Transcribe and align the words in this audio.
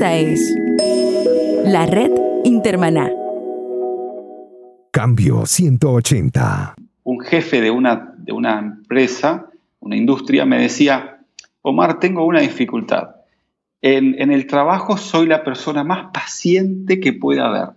Esta 0.00 0.16
es 0.16 0.56
la 1.66 1.84
red 1.84 2.10
Intermaná. 2.44 3.10
Cambio 4.90 5.44
180. 5.44 6.74
Un 7.04 7.20
jefe 7.20 7.60
de 7.60 7.70
una, 7.70 8.14
de 8.16 8.32
una 8.32 8.60
empresa, 8.60 9.50
una 9.78 9.96
industria, 9.96 10.46
me 10.46 10.58
decía, 10.58 11.18
Omar, 11.60 12.00
tengo 12.00 12.24
una 12.24 12.40
dificultad. 12.40 13.16
En, 13.82 14.18
en 14.18 14.32
el 14.32 14.46
trabajo 14.46 14.96
soy 14.96 15.26
la 15.26 15.44
persona 15.44 15.84
más 15.84 16.06
paciente 16.14 16.98
que 16.98 17.12
pueda 17.12 17.48
haber. 17.48 17.74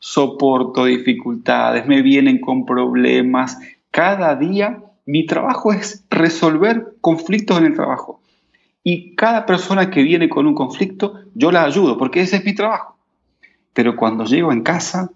Soporto 0.00 0.86
dificultades, 0.86 1.86
me 1.86 2.02
vienen 2.02 2.40
con 2.40 2.66
problemas. 2.66 3.58
Cada 3.92 4.34
día 4.34 4.82
mi 5.06 5.24
trabajo 5.24 5.72
es 5.72 6.04
resolver 6.10 6.96
conflictos 7.00 7.58
en 7.58 7.66
el 7.66 7.74
trabajo. 7.74 8.19
Y 8.82 9.14
cada 9.14 9.44
persona 9.46 9.90
que 9.90 10.02
viene 10.02 10.28
con 10.28 10.46
un 10.46 10.54
conflicto, 10.54 11.20
yo 11.34 11.52
la 11.52 11.64
ayudo, 11.64 11.98
porque 11.98 12.22
ese 12.22 12.36
es 12.36 12.44
mi 12.44 12.54
trabajo. 12.54 12.96
Pero 13.72 13.96
cuando 13.96 14.24
llego 14.24 14.52
en 14.52 14.62
casa, 14.62 15.10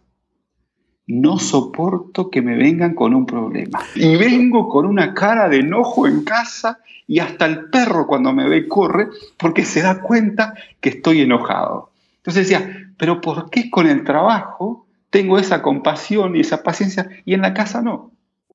no 1.07 1.39
soporto 1.39 2.31
que 2.31 2.43
me 2.43 2.57
vengan 2.57 2.95
con 2.95 3.15
un 3.15 3.27
problema. 3.27 3.81
Y 3.95 4.17
vengo 4.17 4.69
con 4.69 4.87
una 4.87 5.15
cara 5.15 5.49
de 5.49 5.59
enojo 5.59 6.07
en 6.07 6.25
casa 6.25 6.79
y 7.07 7.19
hasta 7.19 7.47
el 7.47 7.69
perro 7.71 8.07
cuando 8.07 8.33
me 8.33 8.49
ve 8.49 8.69
corre 8.69 9.09
porque 9.39 9.65
se 9.65 9.83
da 9.83 10.01
cuenta 10.01 10.55
que 10.81 10.91
estoy 10.91 11.21
enojado. 11.21 11.91
Entonces 12.17 12.49
decía, 12.49 12.93
pero 12.97 13.21
¿por 13.21 13.51
qué 13.51 13.71
con 13.71 13.87
el 13.87 14.05
trabajo 14.05 14.87
tengo 15.11 15.39
esa 15.39 15.63
compasión 15.63 16.37
y 16.37 16.41
esa 16.41 16.63
paciencia 16.63 17.09
y 17.25 17.35
en 17.35 17.43
la 17.43 17.53
casa 17.53 17.83
no? 17.83 18.13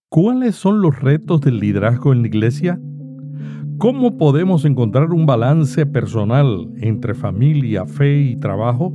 ¿Cuáles 0.09 0.55
son 0.55 0.81
los 0.81 0.99
retos 0.99 1.41
del 1.41 1.59
liderazgo 1.59 2.13
en 2.13 2.23
la 2.23 2.27
iglesia? 2.27 2.79
¿Cómo 3.79 4.17
podemos 4.17 4.65
encontrar 4.65 5.13
un 5.13 5.25
balance 5.25 5.85
personal 5.85 6.69
entre 6.81 7.13
familia, 7.13 7.85
fe 7.85 8.19
y 8.23 8.35
trabajo? 8.35 8.93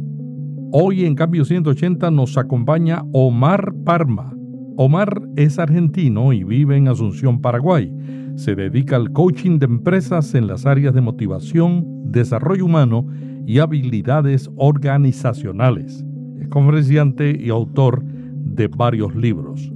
Hoy 0.73 1.07
en 1.07 1.15
Cambio 1.15 1.47
180 1.47 2.11
nos 2.11 2.37
acompaña 2.37 3.03
Omar 3.15 3.73
Parma. 3.87 4.37
Omar 4.77 5.23
es 5.37 5.59
argentino 5.59 6.35
y 6.35 6.45
vive 6.45 6.77
en 6.77 6.89
Asunción, 6.89 7.41
Paraguay. 7.41 7.91
Se 8.37 8.55
dedica 8.55 8.97
al 8.97 9.11
coaching 9.11 9.59
de 9.59 9.65
empresas 9.65 10.35
en 10.35 10.49
las 10.49 10.67
áreas 10.67 10.93
de 10.93 11.01
motivación, 11.01 11.87
desarrollo 12.13 12.67
humano 12.67 13.07
y 13.47 13.61
habilidades 13.61 14.51
organizacionales. 14.57 16.05
Es 16.39 16.49
conferenciante 16.49 17.35
y 17.41 17.49
autor 17.49 18.05
de 18.05 18.69
varios 18.69 19.17
libros. 19.17 19.73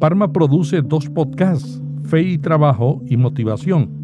Parma 0.00 0.32
produce 0.32 0.82
dos 0.82 1.08
podcasts, 1.08 1.80
Fe 2.02 2.22
y 2.22 2.38
Trabajo 2.38 3.00
y 3.06 3.16
Motivación, 3.16 3.97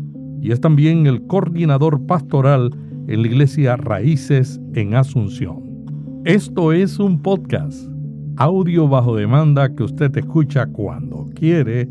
y 0.45 0.53
es 0.53 0.61
también 0.61 1.07
el 1.07 1.27
coordinador 1.27 2.07
pastoral 2.07 2.71
en 3.09 3.23
la 3.23 3.29
iglesia 3.29 3.79
Raíces 3.79 4.61
en 4.75 4.95
Asunción. 4.95 6.23
Esto 6.27 6.75
es 6.75 6.99
un 6.99 7.23
podcast, 7.23 7.89
audio 8.37 8.87
bajo 8.87 9.17
demanda 9.17 9.75
que 9.75 9.85
usted 9.85 10.15
escucha 10.19 10.67
cuando 10.67 11.31
quiere, 11.35 11.89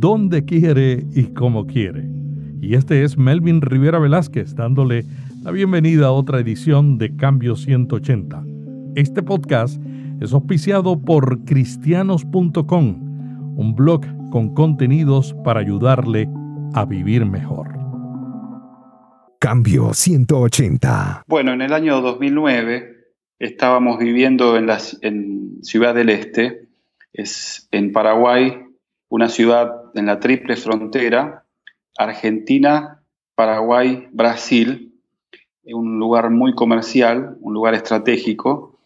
donde 0.00 0.46
quiere 0.46 1.06
y 1.14 1.24
como 1.24 1.66
quiere. 1.66 2.08
Y 2.62 2.74
este 2.74 3.04
es 3.04 3.18
Melvin 3.18 3.60
Rivera 3.60 3.98
Velázquez 3.98 4.54
dándole 4.54 5.04
la 5.42 5.50
bienvenida 5.50 6.06
a 6.06 6.12
otra 6.12 6.40
edición 6.40 6.96
de 6.96 7.14
Cambio 7.14 7.54
180. 7.54 8.42
Este 8.94 9.22
podcast 9.22 9.78
es 10.20 10.32
auspiciado 10.32 10.98
por 10.98 11.44
cristianos.com, 11.44 13.58
un 13.58 13.74
blog 13.74 14.06
con 14.30 14.54
contenidos 14.54 15.36
para 15.44 15.60
ayudarle 15.60 16.30
a 16.74 16.84
vivir 16.84 17.24
mejor. 17.24 17.68
Cambio 19.38 19.94
180. 19.94 21.24
Bueno, 21.26 21.52
en 21.52 21.62
el 21.62 21.72
año 21.72 22.00
2009 22.00 23.12
estábamos 23.38 23.98
viviendo 23.98 24.56
en, 24.56 24.66
la, 24.66 24.80
en 25.02 25.62
Ciudad 25.62 25.94
del 25.94 26.10
Este, 26.10 26.68
es 27.12 27.68
en 27.70 27.92
Paraguay, 27.92 28.64
una 29.08 29.28
ciudad 29.28 29.70
en 29.94 30.06
la 30.06 30.18
triple 30.18 30.56
frontera, 30.56 31.44
Argentina, 31.96 33.02
Paraguay, 33.34 34.08
Brasil, 34.10 34.92
un 35.64 35.98
lugar 35.98 36.30
muy 36.30 36.54
comercial, 36.54 37.36
un 37.40 37.54
lugar 37.54 37.74
estratégico, 37.74 38.78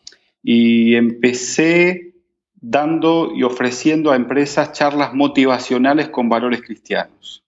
y 0.42 0.94
empecé 0.94 2.14
dando 2.54 3.32
y 3.34 3.44
ofreciendo 3.44 4.10
a 4.10 4.16
empresas 4.16 4.72
charlas 4.72 5.14
motivacionales 5.14 6.08
con 6.08 6.28
valores 6.28 6.62
cristianos. 6.62 7.44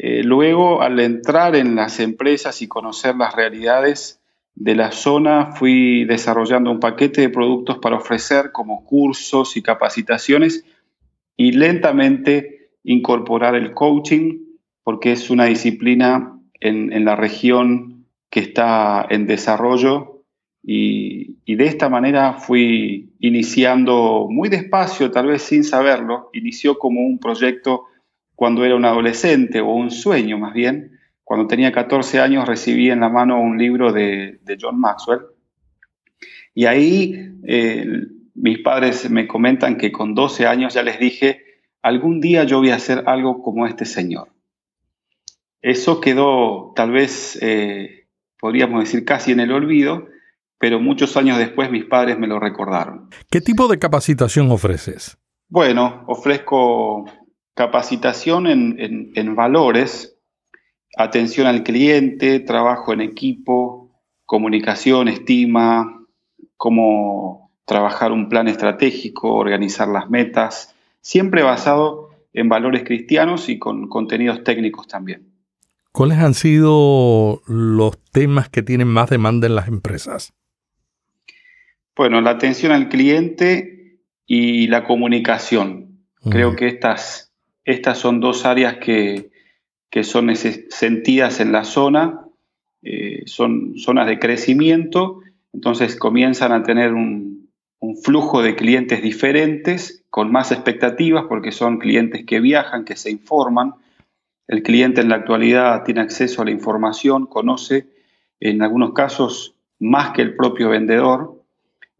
Eh, 0.00 0.22
luego, 0.22 0.80
al 0.80 1.00
entrar 1.00 1.56
en 1.56 1.74
las 1.74 1.98
empresas 1.98 2.62
y 2.62 2.68
conocer 2.68 3.16
las 3.16 3.34
realidades, 3.34 4.18
de 4.54 4.74
la 4.74 4.90
zona 4.90 5.52
fui 5.52 6.04
desarrollando 6.04 6.72
un 6.72 6.80
paquete 6.80 7.20
de 7.20 7.28
productos 7.28 7.78
para 7.78 7.96
ofrecer 7.96 8.50
como 8.50 8.84
cursos 8.84 9.56
y 9.56 9.62
capacitaciones 9.62 10.64
y 11.36 11.52
lentamente 11.52 12.70
incorporar 12.82 13.54
el 13.54 13.72
coaching 13.72 14.38
porque 14.82 15.12
es 15.12 15.30
una 15.30 15.44
disciplina 15.44 16.40
en, 16.60 17.04
la 17.04 17.14
región 17.14 18.06
que 18.30 18.40
está 18.40 19.06
en 19.08 19.26
desarrollo. 19.26 20.24
Y, 20.64 21.36
y, 21.44 21.54
de 21.54 21.66
esta 21.66 21.88
manera 21.88 22.34
fui 22.34 23.12
iniciando 23.20 24.26
muy 24.28 24.48
despacio, 24.48 25.12
tal 25.12 25.28
vez 25.28 25.42
sin 25.42 25.62
saberlo, 25.62 26.30
inició 26.32 26.78
como 26.78 27.06
un 27.06 27.20
proyecto 27.20 27.84
cuando 28.38 28.64
era 28.64 28.76
un 28.76 28.84
adolescente 28.84 29.60
o 29.60 29.72
un 29.72 29.90
sueño 29.90 30.38
más 30.38 30.54
bien, 30.54 31.00
cuando 31.24 31.48
tenía 31.48 31.72
14 31.72 32.20
años 32.20 32.46
recibí 32.46 32.88
en 32.88 33.00
la 33.00 33.08
mano 33.08 33.40
un 33.40 33.58
libro 33.58 33.92
de, 33.92 34.38
John 34.60 34.78
Maxwell 34.78 35.22
y 36.54 36.66
ahí 36.66 37.32
eh, 37.42 37.84
mis 38.36 38.60
padres 38.60 39.10
me 39.10 39.26
comentan 39.26 39.76
que 39.76 39.90
con 39.90 40.14
12 40.14 40.46
años 40.46 40.72
ya 40.74 40.84
les 40.84 41.00
dije, 41.00 41.42
algún 41.82 42.20
día 42.20 42.44
yo 42.44 42.58
voy 42.58 42.70
a 42.70 42.76
hacer 42.76 43.02
algo 43.06 43.42
como 43.42 43.66
este 43.66 43.84
señor. 43.84 44.28
Eso 45.60 46.00
quedó 46.00 46.72
tal 46.76 46.92
vez, 46.92 47.36
eh, 47.42 48.06
podríamos 48.38 48.84
decir, 48.84 49.04
casi 49.04 49.32
en 49.32 49.40
el 49.40 49.50
olvido, 49.50 50.06
pero 50.60 50.78
muchos 50.78 51.16
años 51.16 51.38
después 51.38 51.72
mis 51.72 51.86
padres 51.86 52.16
me 52.20 52.28
lo 52.28 52.38
recordaron. 52.38 53.10
¿Qué 53.32 53.40
tipo 53.40 53.66
de 53.66 53.80
capacitación 53.80 54.48
ofreces? 54.52 55.18
Bueno, 55.48 56.04
ofrezco 56.06 57.04
capacitación 57.58 58.46
en, 58.46 59.10
en 59.16 59.34
valores, 59.34 60.16
atención 60.96 61.48
al 61.48 61.64
cliente, 61.64 62.38
trabajo 62.38 62.92
en 62.92 63.00
equipo, 63.00 63.90
comunicación, 64.24 65.08
estima, 65.08 66.06
cómo 66.56 67.50
trabajar 67.64 68.12
un 68.12 68.28
plan 68.28 68.46
estratégico, 68.46 69.34
organizar 69.34 69.88
las 69.88 70.08
metas, 70.08 70.76
siempre 71.00 71.42
basado 71.42 72.10
en 72.32 72.48
valores 72.48 72.84
cristianos 72.84 73.48
y 73.48 73.58
con 73.58 73.88
contenidos 73.88 74.44
técnicos 74.44 74.86
también. 74.86 75.26
¿Cuáles 75.90 76.18
han 76.18 76.34
sido 76.34 77.42
los 77.48 77.98
temas 78.12 78.48
que 78.48 78.62
tienen 78.62 78.86
más 78.86 79.10
demanda 79.10 79.48
en 79.48 79.56
las 79.56 79.66
empresas? 79.66 80.32
Bueno, 81.96 82.20
la 82.20 82.30
atención 82.30 82.70
al 82.70 82.88
cliente 82.88 83.98
y 84.26 84.68
la 84.68 84.84
comunicación. 84.84 86.04
Creo 86.30 86.54
que 86.54 86.66
estas, 86.66 87.27
estas 87.68 87.98
son 87.98 88.20
dos 88.20 88.46
áreas 88.46 88.78
que, 88.78 89.30
que 89.90 90.02
son 90.02 90.34
sentidas 90.34 91.38
en 91.40 91.52
la 91.52 91.64
zona, 91.64 92.24
eh, 92.82 93.24
son 93.26 93.74
zonas 93.76 94.06
de 94.06 94.18
crecimiento, 94.18 95.20
entonces 95.52 95.94
comienzan 95.96 96.52
a 96.52 96.62
tener 96.62 96.94
un, 96.94 97.28
flujo 98.02 98.42
de 98.42 98.56
clientes 98.56 99.02
diferentes, 99.02 100.02
con 100.10 100.32
más 100.32 100.50
expectativas, 100.50 101.26
porque 101.28 101.52
son 101.52 101.78
clientes 101.78 102.24
que 102.26 102.40
viajan, 102.40 102.84
que 102.84 102.96
se 102.96 103.10
informan. 103.10 103.74
El 104.46 104.62
cliente 104.62 105.00
en 105.00 105.10
la 105.10 105.16
actualidad 105.16 105.84
tiene 105.84 106.00
acceso 106.00 106.42
a 106.42 106.44
la 106.44 106.50
información, 106.50 107.26
conoce 107.26 107.86
en 108.40 108.62
algunos 108.62 108.94
casos 108.94 109.54
más 109.78 110.10
que 110.10 110.22
el 110.22 110.34
propio 110.34 110.70
vendedor, 110.70 111.44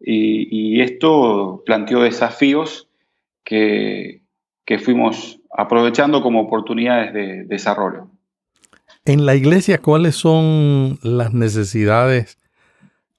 y, 0.00 0.80
esto 0.80 1.62
planteó 1.66 2.02
desafíos 2.02 2.88
que, 3.44 4.22
que 4.64 4.78
fuimos 4.78 5.37
aprovechando 5.58 6.22
como 6.22 6.40
oportunidades 6.40 7.12
de 7.12 7.44
desarrollo. 7.44 8.08
En 9.04 9.26
la 9.26 9.34
iglesia, 9.34 9.78
¿cuáles 9.78 10.14
son 10.14 11.00
las 11.02 11.34
necesidades 11.34 12.38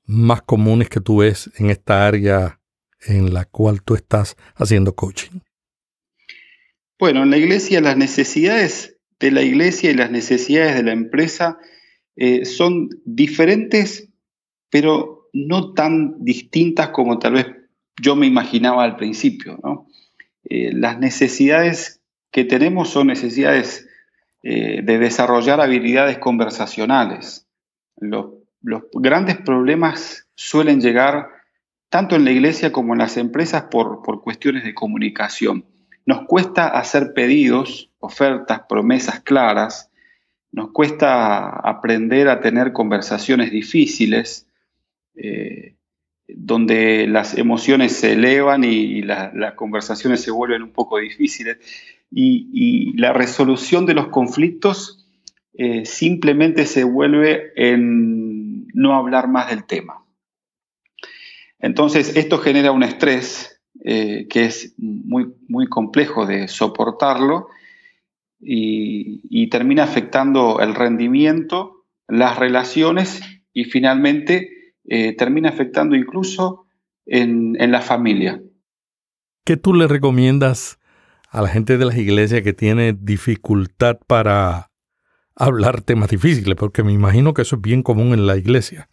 más 0.05 0.41
comunes 0.43 0.87
que 0.87 1.01
tú 1.01 1.17
ves 1.17 1.51
en 1.57 1.69
esta 1.69 2.07
área 2.07 2.61
en 3.01 3.33
la 3.33 3.43
cual 3.43 3.83
tú 3.83 3.93
estás 3.93 4.37
haciendo 4.55 4.95
coaching? 4.95 5.41
Bueno, 6.97 7.23
en 7.23 7.29
la 7.29 7.35
iglesia 7.35 7.81
las 7.81 7.97
necesidades 7.97 8.97
de 9.19 9.31
la 9.31 9.41
iglesia 9.41 9.91
y 9.91 9.95
las 9.95 10.09
necesidades 10.09 10.75
de 10.75 10.83
la 10.83 10.93
empresa 10.93 11.57
eh, 12.15 12.45
son 12.45 12.87
diferentes, 13.03 14.07
pero 14.69 15.27
no 15.33 15.73
tan 15.73 16.23
distintas 16.23 16.89
como 16.89 17.19
tal 17.19 17.33
vez 17.33 17.47
yo 18.01 18.15
me 18.15 18.27
imaginaba 18.27 18.85
al 18.85 18.95
principio. 18.95 19.59
Eh, 20.45 20.71
las 20.71 20.99
necesidades 20.99 21.98
que 22.31 22.45
tenemos 22.45 22.89
son 22.89 23.07
necesidades 23.07 23.87
eh, 24.43 24.81
de 24.83 24.99
desarrollar 24.99 25.61
habilidades 25.61 26.17
conversacionales. 26.17 27.47
Los 27.97 28.33
grandes 28.93 29.37
problemas 29.37 30.27
suelen 30.35 30.81
llegar 30.81 31.29
tanto 31.89 32.15
en 32.15 32.25
la 32.25 32.31
iglesia 32.31 32.71
como 32.71 32.93
en 32.93 32.99
las 32.99 33.17
empresas 33.17 33.63
por, 33.63 34.01
por 34.03 34.21
cuestiones 34.21 34.63
de 34.63 34.73
comunicación. 34.73 35.65
Nos 36.05 36.25
cuesta 36.25 36.67
hacer 36.67 37.13
pedidos, 37.13 37.91
ofertas, 37.99 38.61
promesas 38.69 39.19
claras, 39.21 39.89
nos 40.51 40.71
cuesta 40.71 41.49
aprender 41.49 42.29
a 42.29 42.39
tener 42.39 42.73
conversaciones 42.73 43.51
difíciles, 43.51 44.47
eh, 45.15 45.75
donde 46.35 47.07
las 47.07 47.37
emociones 47.37 47.93
se 47.93 48.13
elevan 48.13 48.63
y, 48.63 49.01
las 49.01 49.53
conversaciones 49.55 50.21
se 50.21 50.31
vuelven 50.31 50.63
un 50.63 50.71
poco 50.71 50.99
difíciles. 50.99 51.57
Y, 52.11 52.93
la 52.97 53.13
resolución 53.13 53.85
de 53.85 53.93
los 53.93 54.07
conflictos 54.07 55.07
eh, 55.53 55.85
simplemente 55.85 56.65
se 56.65 56.83
vuelve 56.83 57.51
en 57.55 58.67
no 58.73 58.95
hablar 58.95 59.27
más 59.27 59.49
del 59.49 59.65
tema. 59.65 60.03
Entonces, 61.59 62.15
esto 62.15 62.37
genera 62.37 62.71
un 62.71 62.83
estrés 62.83 63.61
eh, 63.83 64.27
que 64.29 64.45
es 64.45 64.73
muy, 64.77 65.33
muy 65.47 65.67
complejo 65.67 66.25
de 66.25 66.47
soportarlo 66.47 67.47
y, 68.41 69.47
termina 69.49 69.83
afectando 69.83 70.59
el 70.59 70.75
rendimiento, 70.75 71.85
las 72.07 72.37
relaciones 72.37 73.21
y 73.53 73.65
finalmente 73.65 74.58
eh, 74.91 75.15
termina 75.15 75.49
afectando 75.49 75.95
incluso 75.95 76.65
en, 77.05 77.53
la 77.71 77.79
familia. 77.81 78.41
¿Qué 79.45 79.55
tú 79.55 79.75
le 79.75 79.87
recomiendas 79.87 80.79
a 81.29 81.43
la 81.43 81.47
gente 81.47 81.77
de 81.77 81.85
las 81.85 81.95
iglesias 81.95 82.41
que 82.41 82.53
tiene 82.53 82.93
dificultad 82.93 83.99
para 84.07 84.71
hablar 85.35 85.81
temas 85.81 86.09
difíciles? 86.09 86.55
Porque 86.55 86.81
me 86.81 86.91
imagino 86.91 87.35
que 87.35 87.43
eso 87.43 87.57
es 87.57 87.61
bien 87.61 87.83
común 87.83 88.13
en 88.13 88.25
la 88.25 88.35
iglesia. 88.35 88.89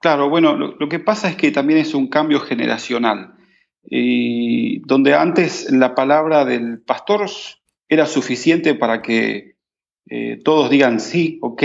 Claro, 0.00 0.28
bueno, 0.28 0.56
lo, 0.56 0.88
que 0.88 1.00
pasa 1.00 1.28
es 1.28 1.34
que 1.34 1.50
también 1.50 1.80
es 1.80 1.92
un 1.92 2.06
cambio 2.06 2.38
generacional, 2.38 3.34
y 3.82 4.78
donde 4.86 5.14
antes 5.14 5.72
la 5.72 5.96
palabra 5.96 6.44
del 6.44 6.80
pastor 6.82 7.26
era 7.88 8.06
suficiente 8.06 8.74
para 8.74 9.02
que 9.02 9.56
eh, 10.08 10.38
todos 10.44 10.70
digan 10.70 11.00
sí, 11.00 11.38
ok, 11.42 11.62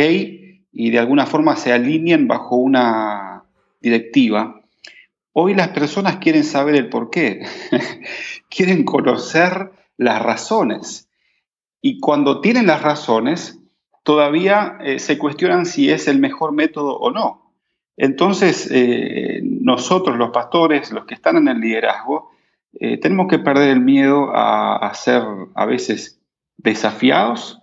y 0.71 0.89
de 0.89 1.00
alguna 1.00 1.25
forma 1.25 1.56
se 1.56 1.73
alineen 1.73 2.27
bajo 2.27 2.56
una 2.56 3.44
directiva. 3.81 4.62
Hoy 5.33 5.53
las 5.53 5.69
personas 5.69 6.18
quieren 6.18 6.44
saber 6.44 6.75
el 6.75 6.89
por 6.89 7.09
qué, 7.09 7.45
quieren 8.50 8.83
conocer 8.83 9.71
las 9.97 10.21
razones. 10.21 11.09
Y 11.81 12.00
cuando 12.00 12.41
tienen 12.41 12.68
las 12.68 12.81
razones, 12.81 13.59
todavía 14.03 14.77
eh, 14.81 15.00
se 15.00 15.18
cuestionan 15.18 15.65
si 15.65 15.89
es 15.89 16.07
el 16.07 16.19
mejor 16.19 16.53
método 16.53 16.97
o 16.97 17.12
no. 17.12 17.53
Entonces, 17.97 18.69
eh, 18.71 19.41
nosotros, 19.44 20.17
los 20.17 20.31
pastores, 20.31 20.91
los 20.91 21.06
que 21.06 21.13
están 21.13 21.38
en 21.38 21.47
el 21.47 21.59
liderazgo, 21.59 22.31
eh, 22.74 22.97
tenemos 22.97 23.27
que 23.27 23.39
perder 23.39 23.69
el 23.69 23.81
miedo 23.81 24.31
a, 24.33 24.91
ser 24.94 25.24
a 25.56 25.65
veces 25.65 26.19
desafiados, 26.57 27.59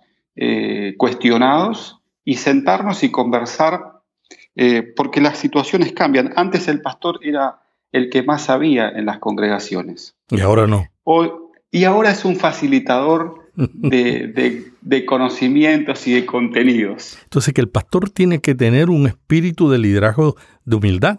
cuestionados 0.97 1.98
y 2.29 2.35
sentarnos 2.35 3.03
y 3.03 3.09
conversar 3.09 4.03
eh, 4.55 4.83
porque 4.95 5.19
las 5.19 5.39
situaciones 5.39 5.93
cambian. 5.93 6.31
Antes 6.35 6.67
el 6.67 6.79
pastor 6.79 7.19
era 7.23 7.59
el 7.91 8.11
que 8.11 8.21
más 8.21 8.43
sabía 8.43 8.87
en 8.87 9.07
las 9.07 9.17
congregaciones. 9.17 10.15
Y 10.29 10.39
ahora 10.41 10.67
no. 10.67 10.85
y 11.71 11.85
ahora 11.85 12.11
es 12.11 12.25
un 12.25 12.35
facilitador 12.35 13.49
de, 13.55 14.63
de, 14.79 15.05
conocimientos 15.07 16.05
y 16.05 16.13
de 16.13 16.27
contenidos. 16.27 17.17
Entonces 17.23 17.51
que 17.51 17.61
el 17.61 17.69
pastor 17.69 18.11
tiene 18.11 18.41
que 18.41 18.53
tener 18.53 18.91
un 18.91 19.07
espíritu 19.07 19.67
de 19.71 19.79
liderazgo 19.79 20.35
de 20.65 20.75
humildad. 20.75 21.17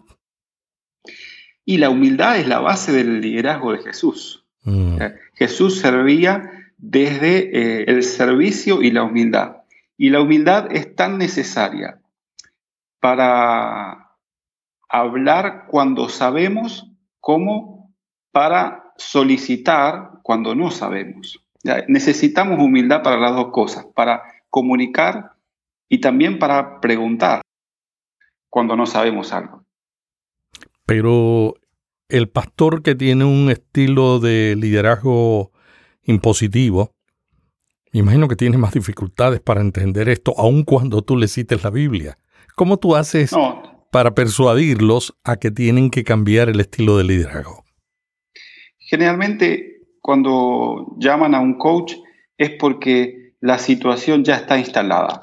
Y 1.65 1.79
la 1.79 1.91
humildad 1.91 2.39
es 2.39 2.47
la 2.47 2.61
base 2.61 2.93
del 2.93 3.21
liderazgo 3.21 3.73
de 3.73 3.79
Jesús. 3.79 4.47
Mm. 4.63 4.99
Jesús 5.35 5.81
servía 5.81 6.53
desde 6.79 7.81
eh, 7.81 7.85
el 7.89 8.05
servicio 8.05 8.81
y 8.81 8.93
la 8.93 9.03
humildad. 9.03 9.60
Y 10.01 10.09
la 10.09 10.23
humildad 10.23 10.73
es 10.73 10.97
tan 10.97 11.19
necesaria 11.19 12.01
para 13.01 14.17
hablar 14.89 15.67
cuando 15.69 16.09
sabemos 16.09 16.91
como 17.21 17.95
para 18.33 18.95
solicitar 18.97 20.13
cuando 20.23 20.55
no 20.55 20.71
sabemos. 20.71 21.45
necesitamos 21.87 22.59
humildad 22.59 23.03
para 23.03 23.19
las 23.19 23.35
dos 23.35 23.51
cosas, 23.53 23.85
para 23.95 24.23
comunicar 24.49 25.33
y 25.87 26.01
también 26.01 26.39
para 26.39 26.81
preguntar 26.81 27.43
cuando 28.49 28.77
no 28.77 28.87
sabemos 28.87 29.35
algo. 29.35 29.67
Pero 30.87 31.57
el 32.09 32.31
pastor 32.31 32.83
que 32.83 32.95
tiene 32.95 33.27
un 33.27 33.51
estilo 33.51 34.19
de 34.19 34.57
liderazgo 34.57 35.53
impositivo, 36.05 36.91
me 37.93 38.01
imagino 38.01 38.29
que 38.29 38.37
tiene 38.37 38.57
más 38.57 38.73
dificultades 38.73 39.41
para 39.41 39.61
entender 39.61 40.09
esto, 40.09 40.35
aun 40.39 40.65
cuando 40.65 41.03
tú 41.03 41.17
le 41.17 41.29
cites 41.29 41.65
la 41.65 41.71
Biblia. 41.71 42.19
¿Cómo 42.55 42.79
tú 42.79 42.95
haces 42.95 43.35
para 43.91 44.15
persuadirlos 44.15 45.17
a 45.25 45.37
que 45.37 45.51
tienen 45.51 45.91
que 45.91 46.05
cambiar 46.05 46.49
el 46.49 46.61
estilo 46.61 46.97
de 46.97 47.05
liderazgo? 47.05 47.65
Generalmente, 48.79 49.83
cuando 50.01 50.95
llaman 50.99 51.35
a 51.35 51.41
un 51.41 51.59
coach 51.59 51.95
es 52.37 52.51
porque 52.59 53.35
la 53.41 53.59
situación 53.59 54.25
ya 54.25 54.37
está 54.37 54.59
instalada. 54.59 55.21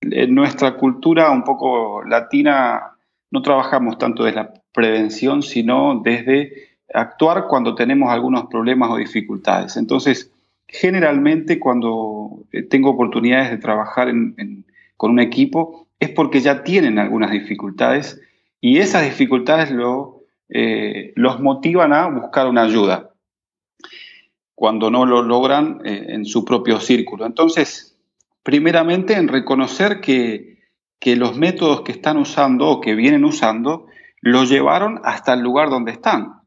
En 0.00 0.34
nuestra 0.34 0.76
cultura 0.76 1.30
un 1.30 1.44
poco 1.44 2.02
latina 2.04 2.96
no 3.30 3.42
trabajamos 3.42 3.98
tanto 3.98 4.24
desde 4.24 4.36
la 4.36 4.54
prevención, 4.72 5.42
sino 5.42 6.00
desde 6.02 6.72
actuar 6.92 7.46
cuando 7.48 7.74
tenemos 7.74 8.10
algunos 8.10 8.46
problemas 8.46 8.90
o 8.90 8.96
dificultades. 8.96 9.76
Entonces, 9.76 10.31
generalmente 10.72 11.60
cuando 11.60 12.46
eh, 12.50 12.62
tengo 12.62 12.90
oportunidades 12.90 13.50
de 13.50 13.58
trabajar 13.58 14.10
con 14.96 15.10
un 15.10 15.20
equipo 15.20 15.86
es 16.00 16.08
porque 16.08 16.40
ya 16.40 16.64
tienen 16.64 16.98
algunas 16.98 17.30
dificultades 17.30 18.20
y 18.60 18.78
esas 18.78 19.04
dificultades 19.04 19.70
eh, 20.48 21.12
los 21.14 21.40
motivan 21.40 21.92
a 21.92 22.06
buscar 22.06 22.48
una 22.48 22.62
ayuda 22.62 23.10
cuando 24.54 24.90
no 24.90 25.04
lo 25.04 25.22
logran 25.22 25.82
eh, 25.84 26.06
en 26.08 26.24
su 26.24 26.44
propio 26.44 26.80
círculo. 26.80 27.26
Entonces, 27.26 27.98
primeramente 28.42 29.14
en 29.14 29.28
reconocer 29.28 30.00
que, 30.00 30.62
que 30.98 31.16
los 31.16 31.36
métodos 31.36 31.82
que 31.82 31.92
están 31.92 32.16
usando 32.16 32.68
o 32.68 32.80
que 32.80 32.94
vienen 32.94 33.24
usando 33.24 33.86
lo 34.20 34.44
llevaron 34.44 35.00
hasta 35.04 35.34
el 35.34 35.40
lugar 35.40 35.68
donde 35.68 35.92
están. 35.92 36.40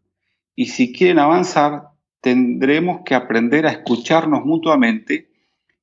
Y 0.56 0.68
si 0.68 0.94
quieren 0.94 1.20
avanzar, 1.20 1.90
tendremos 2.26 3.02
que 3.06 3.14
aprender 3.14 3.68
a 3.68 3.70
escucharnos 3.70 4.46
mutuamente 4.46 5.30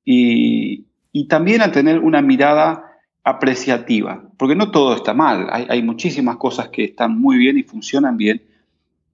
y, 0.05 0.89
también 1.29 1.63
a 1.63 1.71
tener 1.71 2.01
una 2.01 2.21
mirada 2.21 2.99
apreciativa, 3.23 4.25
porque 4.37 4.57
no 4.57 4.73
todo 4.73 4.97
está 4.97 5.15
mal, 5.15 5.47
hay, 5.53 5.83
muchísimas 5.85 6.39
cosas 6.39 6.71
que 6.71 6.83
están 6.83 7.17
muy 7.17 7.39
bien 7.39 7.59
y 7.59 7.63
funcionan 7.63 8.17
bien, 8.17 8.43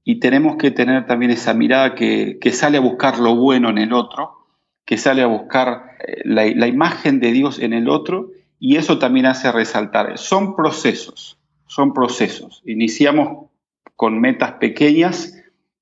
y 0.05 0.21
tenemos 0.21 0.57
que 0.57 0.71
tener 0.71 1.07
también 1.07 1.31
esa 1.31 1.53
mirada 1.53 1.95
que, 1.95 2.39
sale 2.51 2.79
a 2.79 2.81
buscar 2.81 3.19
lo 3.19 3.37
bueno 3.37 3.69
en 3.69 3.77
el 3.77 3.93
otro, 3.93 4.47
que 4.87 4.97
sale 4.97 5.21
a 5.21 5.27
buscar 5.27 5.99
eh, 6.07 6.23
la, 6.25 6.47
la 6.47 6.67
imagen 6.67 7.21
de 7.21 7.33
Dios 7.33 7.59
en 7.59 7.75
el 7.75 7.91
otro, 7.91 8.31
y 8.59 8.77
eso 8.77 8.99
también 8.99 9.27
hace 9.27 9.53
resaltar. 9.53 10.17
Son 10.17 10.57
procesos, 10.57 11.39
son 11.67 11.93
procesos. 11.93 12.63
Iniciamos 12.65 13.51
con 13.97 14.19
metas 14.19 14.53
pequeñas 14.53 15.38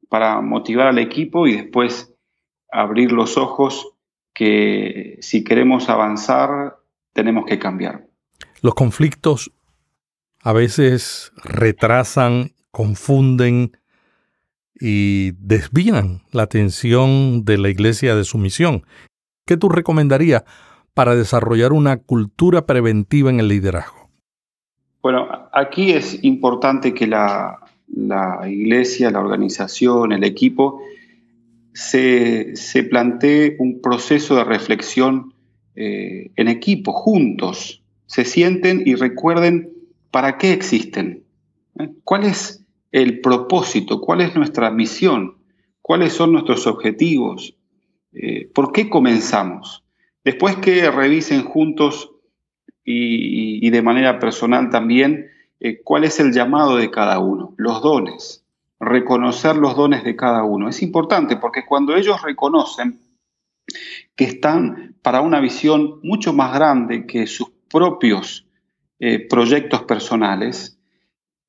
para 0.08 0.40
motivar 0.40 0.86
al 0.88 0.98
equipo 0.98 1.46
y 1.46 1.56
después 1.56 2.14
abrir 2.70 3.12
los 3.12 3.36
ojos 3.36 3.92
que 4.34 5.18
si 5.20 5.44
queremos 5.44 5.88
avanzar 5.88 6.76
tenemos 7.12 7.46
que 7.46 7.58
cambiar. 7.58 8.06
Los 8.60 8.74
conflictos 8.74 9.52
a 10.42 10.52
veces 10.52 11.32
retrasan, 11.42 12.52
confunden 12.70 13.78
y 14.78 15.32
desvían 15.32 16.22
la 16.32 16.42
atención 16.42 17.44
de 17.44 17.58
la 17.58 17.70
iglesia 17.70 18.14
de 18.14 18.24
su 18.24 18.38
misión. 18.38 18.84
¿Qué 19.46 19.56
tú 19.56 19.68
recomendarías 19.68 20.44
para 20.92 21.14
desarrollar 21.14 21.72
una 21.72 21.96
cultura 21.96 22.66
preventiva 22.66 23.30
en 23.30 23.40
el 23.40 23.48
liderazgo? 23.48 24.10
Bueno, 25.02 25.28
aquí 25.52 25.92
es 25.92 26.22
importante 26.24 26.92
que 26.92 27.06
la, 27.06 27.60
iglesia, 27.88 29.10
la 29.10 29.20
organización, 29.20 30.12
el 30.12 30.24
equipo, 30.24 30.80
se, 31.72 32.54
plantee 32.88 33.56
un 33.58 33.80
proceso 33.80 34.36
de 34.36 34.44
reflexión 34.44 35.34
eh, 35.74 36.30
en 36.36 36.48
equipo, 36.48 36.92
juntos, 36.92 37.82
se 38.06 38.24
sienten 38.24 38.82
y 38.86 38.94
recuerden 38.94 39.72
para 40.10 40.38
qué 40.38 40.52
existen, 40.52 41.24
¿eh? 41.78 41.90
cuál 42.04 42.24
es 42.24 42.64
el 42.92 43.20
propósito, 43.20 44.00
cuál 44.00 44.22
es 44.22 44.34
nuestra 44.34 44.70
misión, 44.70 45.36
cuáles 45.82 46.14
son 46.14 46.32
nuestros 46.32 46.66
objetivos, 46.66 47.54
eh, 48.12 48.48
por 48.54 48.72
qué 48.72 48.88
comenzamos. 48.88 49.84
Después 50.24 50.56
que 50.56 50.90
revisen 50.90 51.42
juntos 51.42 52.10
y, 52.82 53.68
de 53.68 53.82
manera 53.82 54.18
personal 54.18 54.70
también 54.70 55.26
eh, 55.60 55.80
cuál 55.82 56.04
es 56.04 56.20
el 56.20 56.32
llamado 56.32 56.76
de 56.76 56.90
cada 56.90 57.18
uno, 57.18 57.54
los 57.56 57.82
dones, 57.82 58.44
reconocer 58.78 59.56
los 59.56 59.76
dones 59.76 60.04
de 60.04 60.16
cada 60.16 60.44
uno. 60.44 60.68
Es 60.68 60.82
importante 60.82 61.36
porque 61.36 61.64
cuando 61.64 61.96
ellos 61.96 62.22
reconocen 62.22 63.00
que 64.14 64.24
están 64.24 64.96
para 65.02 65.20
una 65.20 65.40
visión 65.40 66.00
mucho 66.02 66.32
más 66.32 66.54
grande 66.54 67.06
que 67.06 67.26
sus 67.26 67.50
propios 67.70 68.46
eh, 68.98 69.26
proyectos 69.26 69.82
personales, 69.82 70.78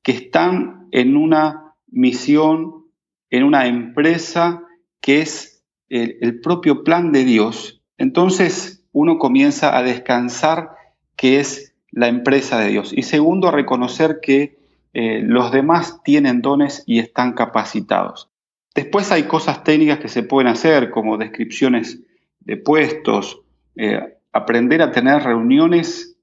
que 0.03 0.13
están 0.13 0.87
en 0.91 1.15
una 1.15 1.75
misión, 1.87 2.87
en 3.29 3.43
una 3.43 3.67
empresa 3.67 4.63
que 5.01 5.21
es 5.21 5.63
el 5.89 6.41
propio 6.41 6.83
plan 6.83 7.13
de 7.13 7.23
Dios, 7.23 7.81
entonces 7.97 8.83
uno 8.91 9.19
comienza 9.19 9.77
a 9.77 9.83
descansar 9.83 10.71
que 11.15 11.39
es 11.39 11.66
la 11.98 12.08
empresa 12.10 12.60
de 12.60 12.70
Dios. 12.70 12.94
Y 12.96 13.01
segundo, 13.01 13.50
reconocer 13.50 14.20
que 14.22 14.60
eh, 14.94 15.22
los 15.24 15.51
demás 15.51 16.04
tienen 16.04 16.44
dones 16.44 16.84
y 16.86 17.00
están 17.00 17.34
capacitados. 17.34 18.30
Después 18.75 19.12
hay 19.12 19.24
cosas 19.24 19.63
técnicas 19.63 19.98
que 19.98 20.08
se 20.08 20.22
pueden 20.22 20.48
hacer, 20.48 20.92
como 20.92 21.18
descripciones 21.18 22.00
de 22.39 22.56
puestos, 22.58 23.42
eh, 23.75 24.20
aprender 24.32 24.84
a 24.84 24.92
tener 24.92 25.24
reuniones 25.24 26.16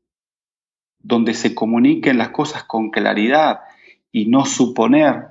donde 1.01 1.35
se 1.35 1.57
comuniquen 1.57 2.19
las 2.19 2.29
cosas 2.29 2.63
con 2.63 2.93
claridad 2.93 3.59
y 4.13 4.27
no 4.27 4.45
suponer. 4.47 5.25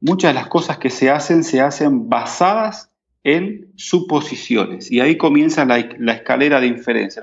Muchas 0.00 0.30
de 0.30 0.40
las 0.40 0.48
cosas 0.48 0.78
que 0.78 0.88
se 0.88 1.10
hacen 1.10 1.44
se 1.44 1.60
hacen 1.60 2.08
basadas 2.08 2.90
en 3.22 3.70
suposiciones 3.76 4.90
y 4.90 5.00
ahí 5.00 5.18
comienza 5.18 5.66
la, 5.66 5.78
escalera 5.78 6.58
de 6.62 6.68
inferencia. 6.68 7.22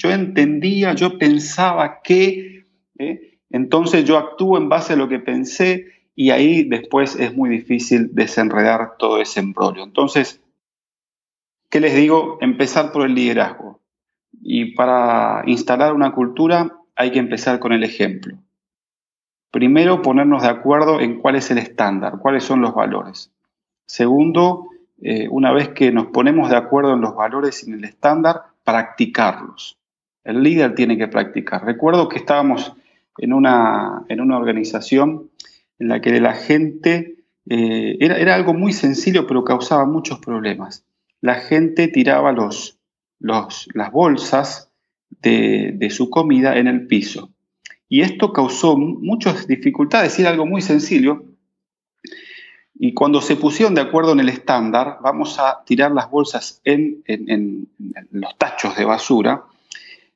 Yo 0.00 0.10
entendía, 0.10 0.94
yo 0.94 1.18
pensaba 1.18 2.00
que, 2.00 2.64
¿eh? 2.98 3.38
entonces 3.50 4.06
yo 4.06 4.16
actúo 4.16 4.56
en 4.56 4.70
base 4.70 4.94
a 4.94 4.96
lo 4.96 5.10
que 5.10 5.18
pensé 5.18 5.88
y 6.14 6.30
ahí 6.30 6.64
después 6.64 7.16
es 7.16 7.36
muy 7.36 7.50
difícil 7.50 8.14
desenredar 8.14 8.96
todo 8.98 9.20
ese 9.20 9.40
embrollo. 9.40 9.84
Entonces, 9.84 10.40
¿qué 11.68 11.80
les 11.80 11.94
digo? 11.94 12.38
Empezar 12.40 12.92
por 12.92 13.04
el 13.04 13.14
liderazgo. 13.14 13.80
Y 14.40 14.74
para 14.74 15.42
instalar 15.44 15.92
una 15.92 16.12
cultura 16.12 16.78
hay 16.96 17.10
que 17.12 17.18
empezar 17.18 17.58
con 17.58 17.74
el 17.74 17.84
ejemplo. 17.84 18.38
Primero, 19.50 20.00
ponernos 20.00 20.42
de 20.42 20.48
acuerdo 20.48 20.98
en 21.00 21.20
cuál 21.20 21.36
es 21.36 21.50
el 21.50 21.58
estándar, 21.58 22.20
cuáles 22.20 22.44
son 22.44 22.62
los 22.62 22.74
valores. 22.74 23.34
Segundo, 23.84 24.68
eh, 25.02 25.28
una 25.28 25.52
vez 25.52 25.68
que 25.70 25.92
nos 25.92 26.06
ponemos 26.06 26.48
de 26.48 26.56
acuerdo 26.56 26.94
en 26.94 27.02
los 27.02 27.14
valores 27.14 27.62
y 27.62 27.70
en 27.70 27.78
el 27.78 27.84
estándar, 27.84 28.44
practicarlos. 28.64 29.79
El 30.24 30.42
líder 30.42 30.74
tiene 30.74 30.98
que 30.98 31.08
practicar. 31.08 31.64
Recuerdo 31.64 32.08
que 32.08 32.18
estábamos 32.18 32.72
en 33.18 33.32
una, 33.32 34.04
en 34.08 34.20
una 34.20 34.38
organización 34.38 35.30
en 35.78 35.88
la 35.88 36.00
que 36.00 36.20
la 36.20 36.34
gente 36.34 37.16
eh, 37.48 37.96
era, 38.00 38.34
algo 38.34 38.54
muy 38.54 38.72
sencillo, 38.72 39.26
pero 39.26 39.44
causaba 39.44 39.86
muchos 39.86 40.18
problemas. 40.18 40.84
La 41.20 41.36
gente 41.36 41.88
tiraba 41.88 42.32
los, 42.32 42.78
los, 43.18 43.68
las 43.74 43.90
bolsas 43.90 44.70
de, 45.22 45.72
de, 45.74 45.90
su 45.90 46.10
comida 46.10 46.56
en 46.56 46.66
el 46.66 46.86
piso. 46.86 47.30
Y 47.88 48.02
esto 48.02 48.32
causó 48.32 48.76
muchas 48.76 49.46
dificultades. 49.46 50.18
Era 50.18 50.30
algo 50.30 50.46
muy 50.46 50.62
sencillo. 50.62 51.24
Y 52.74 52.94
cuando 52.94 53.20
se 53.20 53.36
pusieron 53.36 53.74
de 53.74 53.82
acuerdo 53.82 54.12
en 54.12 54.20
el 54.20 54.28
estándar, 54.28 54.98
vamos 55.02 55.38
a 55.38 55.62
tirar 55.66 55.92
las 55.92 56.10
bolsas 56.10 56.60
en, 56.64 57.02
en 57.06 57.68
los 58.12 58.38
tachos 58.38 58.76
de 58.76 58.84
basura, 58.84 59.44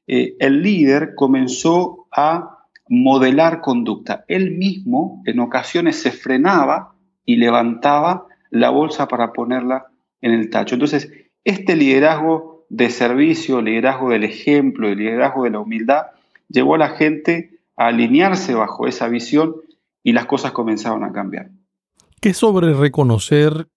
eh, 0.06 0.36
el 0.38 0.62
líder 0.62 1.14
comenzó 1.14 2.06
a 2.12 2.66
modelar 2.88 3.60
conducta. 3.60 4.24
Él 4.28 4.52
mismo 4.52 5.22
en 5.24 5.40
ocasiones 5.40 5.96
se 5.96 6.12
frenaba 6.12 6.94
y 7.24 7.36
levantaba 7.36 8.26
la 8.50 8.70
bolsa 8.70 9.08
para 9.08 9.32
ponerla 9.32 9.86
en 10.20 10.32
el 10.32 10.50
tacho. 10.50 10.74
Entonces, 10.74 11.10
este 11.44 11.76
liderazgo 11.76 12.66
de 12.68 12.90
servicio, 12.90 13.62
liderazgo 13.62 14.10
del 14.10 14.24
ejemplo, 14.24 14.88
el 14.88 14.98
liderazgo 14.98 15.44
de 15.44 15.50
la 15.50 15.60
humildad, 15.60 16.06
llevó 16.48 16.74
a 16.74 16.78
la 16.78 16.90
gente 16.90 17.58
a 17.76 17.86
alinearse 17.86 18.54
bajo 18.54 18.86
esa 18.86 19.08
visión 19.08 19.56
y 20.02 20.12
las 20.12 20.26
cosas 20.26 20.52
comenzaron 20.52 21.04
a 21.04 21.12
cambiar. 21.12 21.50
¿Qué 22.20 22.34
sobre 22.34 22.72
reconocer 22.72 23.68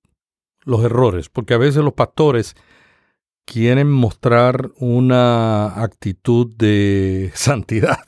los 0.63 0.83
errores? 0.83 1.29
Porque 1.29 1.53
a 1.53 1.57
veces 1.57 1.83
los 1.83 1.93
pastores 1.93 2.55
quieren 3.47 3.89
mostrar 3.89 4.71
una 4.77 5.81
actitud 5.81 6.53
de 6.57 7.31
santidad 7.33 8.03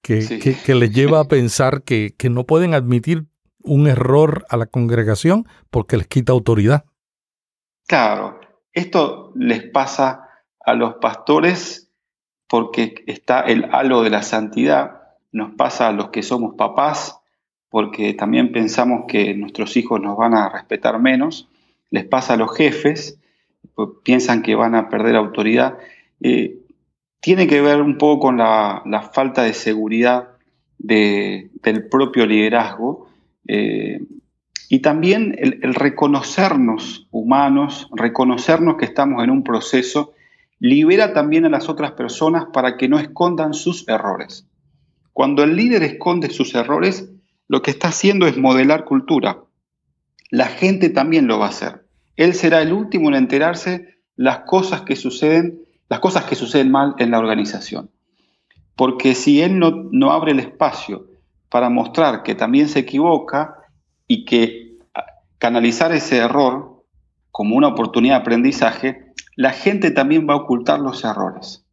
que, 0.00 0.56
que, 0.64 0.74
les 0.74 0.92
lleva 0.92 1.20
a 1.20 1.28
pensar 1.28 1.82
que, 1.82 2.14
que 2.16 2.30
no 2.30 2.44
pueden 2.44 2.74
admitir 2.74 3.26
un 3.62 3.86
error 3.86 4.44
a 4.48 4.56
la 4.56 4.66
congregación 4.66 5.46
porque 5.70 5.96
les 5.96 6.08
quita 6.08 6.32
autoridad. 6.32 6.86
Claro, 7.86 8.40
esto 8.72 9.32
les 9.36 9.62
pasa 9.62 10.28
a 10.64 10.74
los 10.74 10.94
pastores 10.94 11.90
porque 12.48 13.04
está 13.06 13.40
el 13.42 13.68
halo 13.72 14.02
de 14.02 14.10
la 14.10 14.22
santidad, 14.22 15.02
nos 15.30 15.54
pasa 15.54 15.88
a 15.88 15.92
los 15.92 16.08
que 16.08 16.22
somos 16.22 16.54
papás 16.56 17.20
porque 17.68 18.14
también 18.14 18.52
pensamos 18.52 19.04
que 19.06 19.34
nuestros 19.34 19.76
hijos 19.76 20.00
nos 20.00 20.16
van 20.16 20.34
a 20.34 20.48
respetar 20.48 20.98
menos, 20.98 21.48
les 21.90 22.04
pasa 22.06 22.34
a 22.34 22.36
los 22.36 22.56
jefes 22.56 23.18
piensan 24.02 24.42
que 24.42 24.54
van 24.54 24.74
a 24.74 24.88
perder 24.88 25.16
autoridad, 25.16 25.78
eh, 26.20 26.58
tiene 27.20 27.46
que 27.46 27.60
ver 27.60 27.80
un 27.80 27.98
poco 27.98 28.26
con 28.26 28.38
la, 28.38 29.10
falta 29.12 29.42
de 29.42 29.54
seguridad 29.54 30.30
del 30.78 31.88
propio 31.88 32.26
liderazgo 32.26 33.08
eh, 33.46 34.00
y 34.68 34.80
también 34.80 35.36
el, 35.38 35.74
reconocernos 35.74 37.06
humanos, 37.10 37.88
reconocernos 37.94 38.76
que 38.76 38.86
estamos 38.86 39.22
en 39.22 39.30
un 39.30 39.44
proceso, 39.44 40.14
libera 40.58 41.12
también 41.12 41.44
a 41.44 41.50
las 41.50 41.68
otras 41.68 41.92
personas 41.92 42.46
para 42.52 42.76
que 42.76 42.88
no 42.88 42.98
escondan 42.98 43.52
sus 43.52 43.86
errores. 43.88 44.46
Cuando 45.12 45.42
el 45.42 45.56
líder 45.56 45.82
esconde 45.82 46.30
sus 46.30 46.54
errores, 46.54 47.10
lo 47.48 47.60
que 47.60 47.70
está 47.70 47.88
haciendo 47.88 48.26
es 48.26 48.38
modelar 48.38 48.84
cultura. 48.84 49.44
La 50.30 50.46
gente 50.46 50.88
también 50.88 51.26
lo 51.26 51.38
va 51.38 51.46
a 51.46 51.50
hacer. 51.50 51.81
Él 52.16 52.34
será 52.34 52.62
el 52.62 52.72
último 52.72 53.08
en 53.08 53.14
enterarse 53.14 53.98
las 54.16 54.40
cosas 54.40 54.82
que 54.82 54.96
suceden, 54.96 55.62
las 55.88 56.00
cosas 56.00 56.24
que 56.24 56.34
suceden 56.34 56.70
mal 56.70 56.94
en 56.98 57.10
la 57.10 57.18
organización. 57.18 57.90
Porque 58.76 59.14
si 59.14 59.42
él 59.42 59.58
no, 59.58 59.70
no 59.90 60.12
abre 60.12 60.32
el 60.32 60.40
espacio 60.40 61.06
para 61.48 61.68
mostrar 61.68 62.22
que 62.22 62.34
también 62.34 62.68
se 62.68 62.80
equivoca 62.80 63.56
y 64.06 64.24
que 64.24 64.78
canalizar 65.38 65.92
ese 65.92 66.18
error 66.18 66.84
como 67.30 67.56
una 67.56 67.68
oportunidad 67.68 68.16
de 68.16 68.20
aprendizaje, 68.20 69.12
la 69.36 69.50
gente 69.50 69.90
también 69.90 70.28
va 70.28 70.34
a 70.34 70.38
ocultar 70.38 70.80
los 70.80 71.04
errores. 71.04 71.64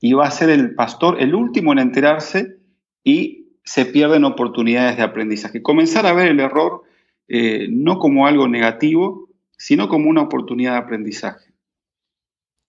Y 0.00 0.12
va 0.12 0.26
a 0.26 0.30
ser 0.30 0.50
el 0.50 0.74
pastor 0.74 1.20
el 1.20 1.34
último 1.34 1.72
en 1.72 1.78
enterarse 1.78 2.58
y 3.02 3.48
se 3.64 3.84
pierden 3.84 4.24
oportunidades 4.24 4.96
de 4.96 5.02
aprendizaje. 5.02 5.62
Comenzar 5.62 6.06
a 6.06 6.12
ver 6.12 6.28
el 6.28 6.40
error 6.40 6.82
eh, 7.28 7.68
no 7.70 7.98
como 7.98 8.26
algo 8.26 8.48
negativo, 8.48 9.27
sino 9.58 9.88
como 9.88 10.08
una 10.08 10.22
oportunidad 10.22 10.72
de 10.72 10.78
aprendizaje. 10.78 11.52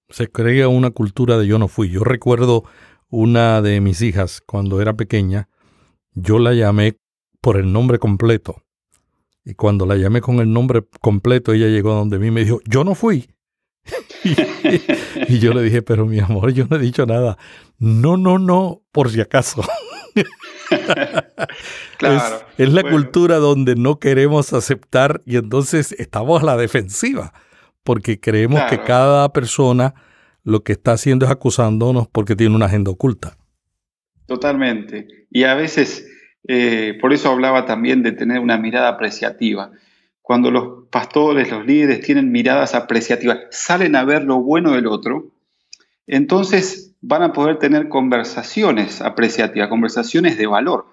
Se 0.10 0.27
crea 0.27 0.67
una 0.67 0.89
cultura 0.89 1.38
de 1.38 1.48
yo 1.48 1.60
no 1.60 1.67
fui. 1.67 1.89
Yo 1.89 2.03
recuerdo 2.03 2.63
una 3.10 3.62
de 3.62 3.79
mis 3.79 4.01
hijas 4.01 4.41
cuando 4.46 4.81
era 4.81 4.93
pequeña, 4.96 5.50
yo 6.13 6.39
la 6.39 6.53
llamé 6.53 6.98
por 7.41 7.58
el 7.58 7.72
nombre 7.72 8.00
completo. 8.00 8.63
Y 9.46 9.53
cuando 9.53 9.86
la 9.86 9.96
llamé 9.96 10.22
con 10.22 10.39
el 10.39 10.51
nombre 10.51 10.84
completo, 11.00 11.53
ella 11.53 11.67
llegó 11.67 11.93
donde 11.93 12.19
mí 12.19 12.27
y 12.27 12.31
me 12.31 12.43
dijo, 12.43 12.60
yo 12.65 12.84
no 12.84 12.96
fui. 12.96 13.29
y, 15.27 15.39
yo 15.39 15.53
le 15.53 15.63
dije, 15.63 15.81
pero 15.81 16.05
mi 16.05 16.19
amor, 16.19 16.51
yo 16.51 16.65
no 16.69 16.75
he 16.75 16.79
dicho 16.79 17.05
nada. 17.05 17.38
No, 17.77 18.17
no, 18.17 18.38
no, 18.38 18.84
por 18.91 19.10
si 19.10 19.22
acaso. 19.22 19.63
claro. 21.98 22.46
Es, 22.58 22.74
la 22.74 22.84
cultura 22.84 23.38
donde 23.38 23.75
no 23.75 24.00
queremos 24.00 24.54
aceptar 24.54 25.22
y 25.25 25.38
entonces 25.38 25.94
estamos 25.98 26.42
a 26.42 26.46
la 26.46 26.58
defensiva, 26.58 27.34
porque 27.84 28.20
creemos 28.20 28.62
que 28.70 28.82
cada 28.82 29.32
persona 29.34 29.94
lo 30.44 30.63
que 30.63 30.74
está 30.74 30.94
haciendo 30.94 31.25
es 31.25 31.32
acusándonos 31.32 32.08
porque 32.08 32.36
tiene 32.36 32.56
una 32.56 32.66
agenda 32.66 32.92
oculta. 32.92 33.38
Totalmente. 34.25 35.08
Y 35.32 35.44
a 35.44 35.56
veces, 35.56 36.08
eh, 36.48 36.98
por 37.01 37.13
eso 37.13 37.32
hablaba 37.32 37.66
también 37.66 38.04
de 38.04 38.12
tener 38.12 38.39
una 38.39 38.58
mirada 38.58 38.89
apreciativa. 38.89 39.72
Cuando 40.22 40.51
los 40.51 40.88
pastores, 40.89 41.50
los 41.50 41.66
líderes 41.66 42.01
tienen 42.01 42.32
miradas 42.32 42.75
apreciativas, 42.75 43.39
salen 43.50 43.96
a 43.96 44.04
ver 44.04 44.24
lo 44.24 44.39
bueno 44.42 44.74
del 44.74 44.86
otro, 44.86 45.32
entonces 46.06 46.88
van 47.01 47.24
a 47.24 47.34
poder 47.34 47.60
tener 47.60 47.88
conversaciones 47.88 49.01
apreciativas, 49.01 49.70
conversaciones 49.70 50.38
de 50.38 50.48
valor. 50.48 50.88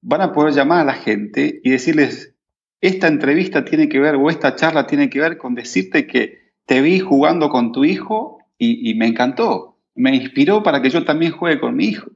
Van 0.00 0.20
a 0.20 0.32
poder 0.32 0.54
llamar 0.54 0.80
a 0.80 0.84
la 0.84 0.94
gente 0.94 1.60
y 1.62 1.70
decirles, 1.70 2.34
esta 2.80 3.08
entrevista 3.08 3.64
tiene 3.64 3.88
que 3.88 4.00
ver 4.00 4.16
o 4.16 4.30
esta 4.30 4.56
charla 4.56 4.86
tiene 4.86 5.08
que 5.08 5.20
ver 5.20 5.38
con 5.38 5.54
decirte 5.54 6.06
que 6.06 6.52
te 6.66 6.80
vi 6.80 7.00
jugando 7.00 7.48
con 7.48 7.72
tu 7.72 7.84
hijo 7.84 8.38
y, 8.58 8.94
me 8.94 9.06
encantó. 9.06 9.76
me 9.96 10.14
inspiró 10.14 10.62
para 10.62 10.80
que 10.80 10.90
yo 10.90 11.04
también 11.04 11.32
juegue 11.32 11.60
con 11.60 11.74
mi 11.76 11.86
hijo. 11.86 12.10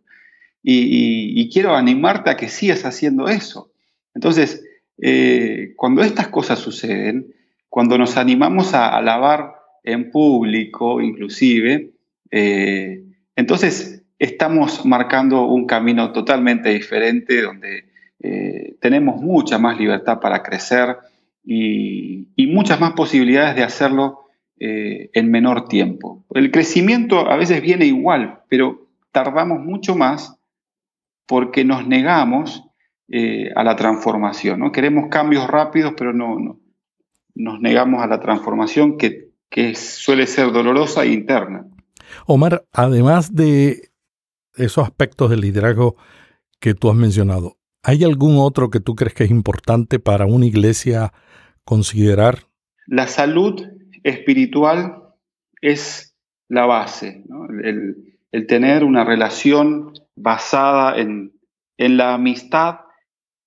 Y, 0.62 1.48
quiero 1.50 1.74
animarte 1.74 2.30
a 2.30 2.36
que 2.36 2.48
sigas 2.48 2.84
haciendo 2.84 3.28
eso. 3.28 3.72
Entonces, 4.14 4.64
eh, 4.98 5.74
cuando 5.76 6.02
estas 6.02 6.28
cosas 6.28 6.58
suceden, 6.58 7.34
cuando 7.68 7.98
nos 7.98 8.16
animamos 8.16 8.74
a 8.74 8.88
alabar 8.88 9.54
en 9.82 10.10
público, 10.10 11.00
inclusive, 11.00 11.92
eh, 12.30 13.05
entonces 13.36 14.04
estamos 14.18 14.84
marcando 14.84 15.46
un 15.46 15.66
camino 15.66 16.12
totalmente 16.12 16.70
diferente 16.70 17.42
donde 17.42 17.84
eh, 18.20 18.76
tenemos 18.80 19.20
mucha 19.22 19.58
más 19.58 19.78
libertad 19.78 20.18
para 20.20 20.42
crecer 20.42 20.96
y, 21.44 22.26
muchas 22.48 22.80
más 22.80 22.92
posibilidades 22.92 23.54
de 23.54 23.62
hacerlo 23.62 24.20
en 24.58 25.30
menor 25.30 25.68
tiempo. 25.68 26.24
El 26.30 26.50
crecimiento 26.50 27.30
a 27.30 27.36
veces 27.36 27.60
viene 27.60 27.84
igual, 27.84 28.40
pero 28.48 28.88
tardamos 29.12 29.60
mucho 29.60 29.94
más 29.94 30.38
porque 31.26 31.64
nos 31.64 31.86
negamos 31.86 32.64
eh, 33.08 33.52
a 33.54 33.62
la 33.62 33.76
transformación. 33.76 34.60
¿no? 34.60 34.72
Queremos 34.72 35.10
cambios 35.10 35.46
rápidos, 35.46 35.94
pero 35.96 36.12
no, 36.12 36.38
no 36.38 36.58
nos 37.36 37.60
negamos 37.60 38.02
a 38.02 38.06
la 38.06 38.18
transformación 38.18 38.96
que, 38.96 39.28
que 39.50 39.74
suele 39.74 40.26
ser 40.26 40.50
dolorosa 40.52 41.04
e 41.04 41.12
interna. 41.12 41.66
Omar, 42.26 42.64
además 42.72 43.34
de 43.34 43.90
esos 44.54 44.84
aspectos 44.84 45.30
del 45.30 45.40
liderazgo 45.40 45.96
que 46.60 46.74
tú 46.74 46.90
has 46.90 46.96
mencionado, 46.96 47.58
¿hay 47.82 48.04
algún 48.04 48.38
otro 48.38 48.70
que 48.70 48.80
tú 48.80 48.94
crees 48.94 49.14
que 49.14 49.24
es 49.24 49.30
importante 49.30 49.98
para 49.98 50.26
una 50.26 50.46
iglesia 50.46 51.12
considerar? 51.64 52.46
La 52.86 53.06
salud 53.06 53.62
espiritual 54.02 55.02
es 55.60 56.16
la 56.48 56.66
base, 56.66 57.24
¿no? 57.26 57.46
el, 57.62 58.12
tener 58.46 58.84
una 58.84 59.04
relación 59.04 59.92
basada 60.14 60.98
en, 60.98 61.32
la 61.78 62.14
amistad 62.14 62.80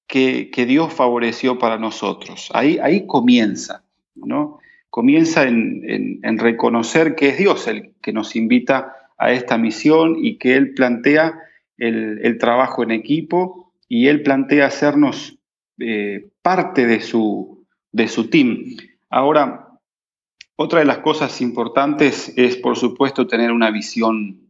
que, 0.07 0.49
Dios 0.67 0.93
favoreció 0.93 1.59
para 1.59 1.77
nosotros. 1.77 2.49
Ahí, 2.53 2.79
ahí 2.79 3.05
comienza, 3.05 3.83
¿no? 4.15 4.59
Comienza 4.89 5.43
en, 5.43 6.37
reconocer 6.39 7.15
que 7.15 7.29
es 7.29 7.37
Dios 7.37 7.67
el 7.67 7.93
que 8.01 8.13
nos 8.13 8.35
invita 8.35 8.95
a 9.17 9.31
esta 9.31 9.57
misión 9.57 10.15
y 10.17 10.37
que 10.37 10.55
Él 10.55 10.73
plantea 10.73 11.39
el, 11.77 12.37
trabajo 12.39 12.83
en 12.83 12.91
equipo 12.91 13.73
y 13.87 14.07
Él 14.07 14.23
plantea 14.23 14.65
hacernos 14.65 15.37
eh, 15.79 16.29
parte 16.41 16.87
de 16.87 17.01
su, 17.01 17.65
de 17.91 18.07
su 18.07 18.29
team. 18.29 18.63
Ahora, 19.09 19.67
otra 20.55 20.79
de 20.79 20.85
las 20.85 20.99
cosas 20.99 21.41
importantes 21.41 22.33
es, 22.35 22.57
por 22.57 22.77
supuesto, 22.77 23.27
tener 23.27 23.51
una 23.51 23.71
visión 23.71 24.49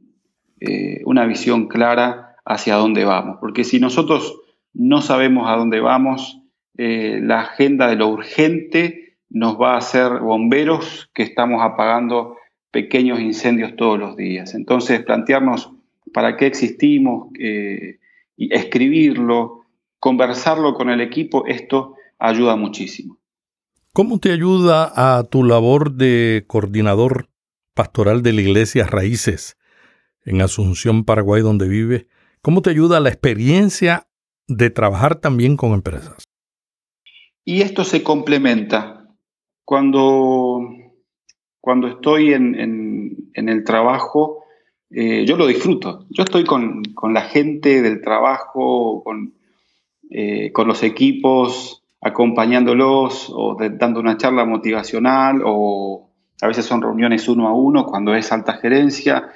eh, 0.61 1.01
una 1.05 1.25
visión 1.25 1.67
clara 1.67 2.35
hacia 2.43 2.75
dónde 2.75 3.05
vamos. 3.05 3.37
Porque 3.39 3.63
si 3.63 3.79
nosotros 3.79 4.41
no 4.73 5.01
sabemos 5.01 5.49
a 5.49 5.55
dónde 5.55 5.79
vamos, 5.79 6.41
eh, 6.77 7.19
la 7.23 7.41
agenda 7.41 7.87
de 7.87 7.95
lo 7.95 8.09
urgente 8.09 9.08
nos 9.29 9.59
va 9.59 9.73
a 9.73 9.77
hacer 9.77 10.19
bomberos 10.19 11.09
que 11.13 11.23
estamos 11.23 11.61
apagando 11.61 12.37
pequeños 12.71 13.19
incendios 13.19 13.75
todos 13.75 13.99
los 13.99 14.15
días. 14.15 14.53
Entonces, 14.53 15.03
plantearnos 15.03 15.71
para 16.13 16.37
qué 16.37 16.47
existimos, 16.47 17.29
eh, 17.39 17.99
y 18.35 18.53
escribirlo, 18.53 19.65
conversarlo 19.99 20.73
con 20.73 20.89
el 20.89 21.01
equipo, 21.01 21.45
esto 21.45 21.95
ayuda 22.17 22.55
muchísimo. 22.55 23.17
¿Cómo 23.91 24.19
te 24.19 24.31
ayuda 24.31 24.91
a 24.95 25.23
tu 25.23 25.43
labor 25.43 25.93
de 25.93 26.45
coordinador 26.47 27.27
pastoral 27.73 28.23
de 28.23 28.33
la 28.33 28.41
Iglesia 28.41 28.85
Raíces 28.87 29.57
en 30.25 30.41
Asunción, 30.41 31.05
Paraguay, 31.05 31.41
donde 31.41 31.67
vive. 31.67 32.07
¿Cómo 32.41 32.61
te 32.61 32.69
ayuda 32.69 32.99
la 32.99 33.09
experiencia 33.09 34.07
de 34.47 34.69
trabajar 34.69 35.15
también 35.15 35.57
con 35.57 35.71
empresas? 35.71 36.23
Y 37.45 37.61
esto 37.61 37.83
se 37.83 38.03
complementa. 38.03 38.98
Cuando, 39.69 40.67
cuando 41.61 41.89
estoy 41.89 42.33
en, 42.33 43.29
el 43.35 43.63
trabajo, 43.63 44.43
eh, 44.89 45.25
yo 45.27 45.37
lo 45.37 45.45
disfruto. 45.45 46.07
Yo 46.09 46.23
estoy 46.23 46.43
con, 46.43 46.81
la 47.13 47.21
gente 47.21 47.83
del 47.83 48.01
trabajo, 48.01 49.03
con, 49.03 49.35
eh, 50.09 50.51
con 50.53 50.67
los 50.67 50.81
equipos, 50.81 51.83
acompañándolos 52.01 53.31
o 53.31 53.57
dando 53.59 53.99
una 53.99 54.17
charla 54.17 54.43
motivacional 54.43 55.43
o 55.45 56.09
a 56.41 56.47
veces 56.47 56.65
son 56.65 56.81
reuniones 56.81 57.29
uno 57.29 57.47
a 57.47 57.53
uno 57.53 57.85
cuando 57.85 58.15
es 58.15 58.31
alta 58.31 58.53
gerencia 58.53 59.29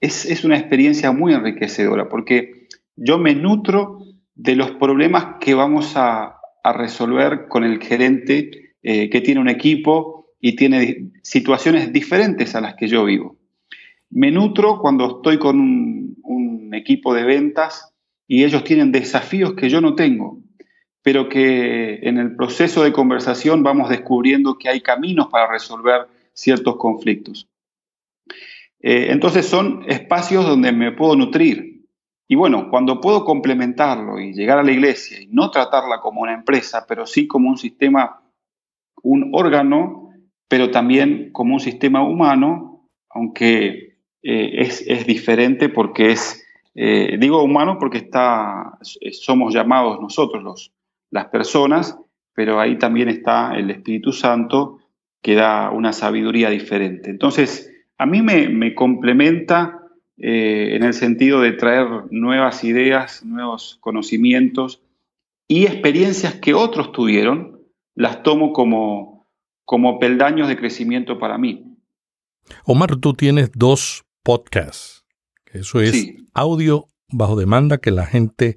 es, 0.00 0.44
una 0.44 0.58
experiencia 0.58 1.12
muy 1.12 1.32
enriquecedora 1.32 2.08
porque 2.08 2.66
yo 2.96 3.18
me 3.18 3.36
nutro 3.36 4.00
de 4.34 4.56
los 4.56 4.72
problemas 4.72 5.36
que 5.38 5.54
vamos 5.54 5.92
a, 5.94 6.38
resolver 6.62 7.46
con 7.48 7.64
el 7.64 7.80
gerente 7.80 8.69
eh, 8.82 9.10
que 9.10 9.20
tiene 9.20 9.40
un 9.40 9.48
equipo 9.48 10.34
y 10.40 10.56
tiene 10.56 11.10
situaciones 11.22 11.92
diferentes 11.92 12.54
a 12.54 12.60
las 12.60 12.74
que 12.74 12.88
yo 12.88 13.04
vivo. 13.04 13.36
Me 14.10 14.30
nutro 14.30 14.78
cuando 14.80 15.18
estoy 15.18 15.38
con 15.38 15.60
un, 15.60 16.70
equipo 16.72 17.12
de 17.12 17.24
ventas 17.24 17.92
y 18.28 18.44
ellos 18.44 18.62
tienen 18.62 18.92
desafíos 18.92 19.54
que 19.54 19.68
yo 19.68 19.80
no 19.80 19.96
tengo, 19.96 20.38
pero 21.02 21.28
que 21.28 21.98
en 22.02 22.16
el 22.16 22.36
proceso 22.36 22.84
de 22.84 22.92
conversación 22.92 23.64
vamos 23.64 23.90
descubriendo 23.90 24.56
que 24.56 24.68
hay 24.68 24.80
caminos 24.80 25.26
para 25.26 25.50
resolver 25.50 26.06
ciertos 26.32 26.76
conflictos. 26.76 27.48
Eh, 28.78 29.08
entonces 29.10 29.46
son 29.46 29.84
espacios 29.88 30.46
donde 30.46 30.70
me 30.70 30.92
puedo 30.92 31.16
nutrir. 31.16 31.86
Y 32.28 32.36
bueno, 32.36 32.70
cuando 32.70 33.00
puedo 33.00 33.24
complementarlo 33.24 34.20
y 34.20 34.32
llegar 34.32 34.58
a 34.58 34.62
la 34.62 34.70
iglesia 34.70 35.20
y 35.20 35.26
no 35.26 35.50
tratarla 35.50 36.00
como 36.00 36.20
una 36.20 36.32
empresa, 36.32 36.86
pero 36.86 37.04
sí 37.04 37.26
como 37.26 37.48
un 37.48 37.58
sistema, 37.58 38.19
un 39.02 39.30
órgano, 39.32 40.10
pero 40.48 40.70
también 40.70 41.30
como 41.32 41.54
un 41.54 41.60
sistema 41.60 42.02
humano, 42.02 42.88
aunque 43.08 43.96
eh, 44.22 44.50
es, 44.86 45.06
diferente 45.06 45.68
porque 45.68 46.12
es, 46.12 46.44
eh, 46.74 47.16
digo 47.18 47.42
humano 47.42 47.78
porque 47.78 47.98
está, 47.98 48.78
somos 49.12 49.54
llamados 49.54 50.00
nosotros 50.00 50.42
los, 50.42 50.72
las 51.10 51.26
personas, 51.26 51.98
pero 52.34 52.60
ahí 52.60 52.78
también 52.78 53.08
está 53.08 53.56
el 53.56 53.70
Espíritu 53.70 54.12
Santo 54.12 54.78
que 55.22 55.34
da 55.34 55.70
una 55.70 55.92
sabiduría 55.92 56.50
diferente. 56.50 57.10
Entonces, 57.10 57.70
a 57.98 58.06
mí 58.06 58.22
me, 58.22 58.74
complementa 58.74 59.80
eh, 60.16 60.70
en 60.74 60.82
el 60.82 60.94
sentido 60.94 61.40
de 61.40 61.52
traer 61.52 61.86
nuevas 62.10 62.64
ideas, 62.64 63.24
nuevos 63.24 63.78
conocimientos 63.80 64.80
y 65.46 65.66
experiencias 65.66 66.36
que 66.36 66.54
otros 66.54 66.92
tuvieron, 66.92 67.49
las 68.00 68.22
tomo 68.22 68.54
como, 68.54 69.26
como 69.66 69.98
peldaños 69.98 70.48
de 70.48 70.56
crecimiento 70.56 71.18
para 71.18 71.36
mí. 71.36 71.76
Omar, 72.64 72.96
tú 72.96 73.12
tienes 73.12 73.50
dos 73.54 74.06
podcasts. 74.22 75.04
Eso 75.52 75.82
es 75.82 76.14
audio 76.32 76.86
bajo 77.10 77.36
demanda 77.36 77.76
que 77.76 77.90
la 77.90 78.06
gente 78.06 78.56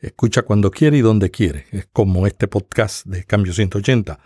escucha 0.00 0.42
cuando 0.42 0.70
quiere 0.70 0.98
y 0.98 1.00
donde 1.00 1.30
quiere. 1.30 1.64
Es 1.70 1.88
como 1.94 2.26
este 2.26 2.46
podcast 2.46 3.06
de 3.06 3.24
Cambio 3.24 3.54
180. 3.54 4.18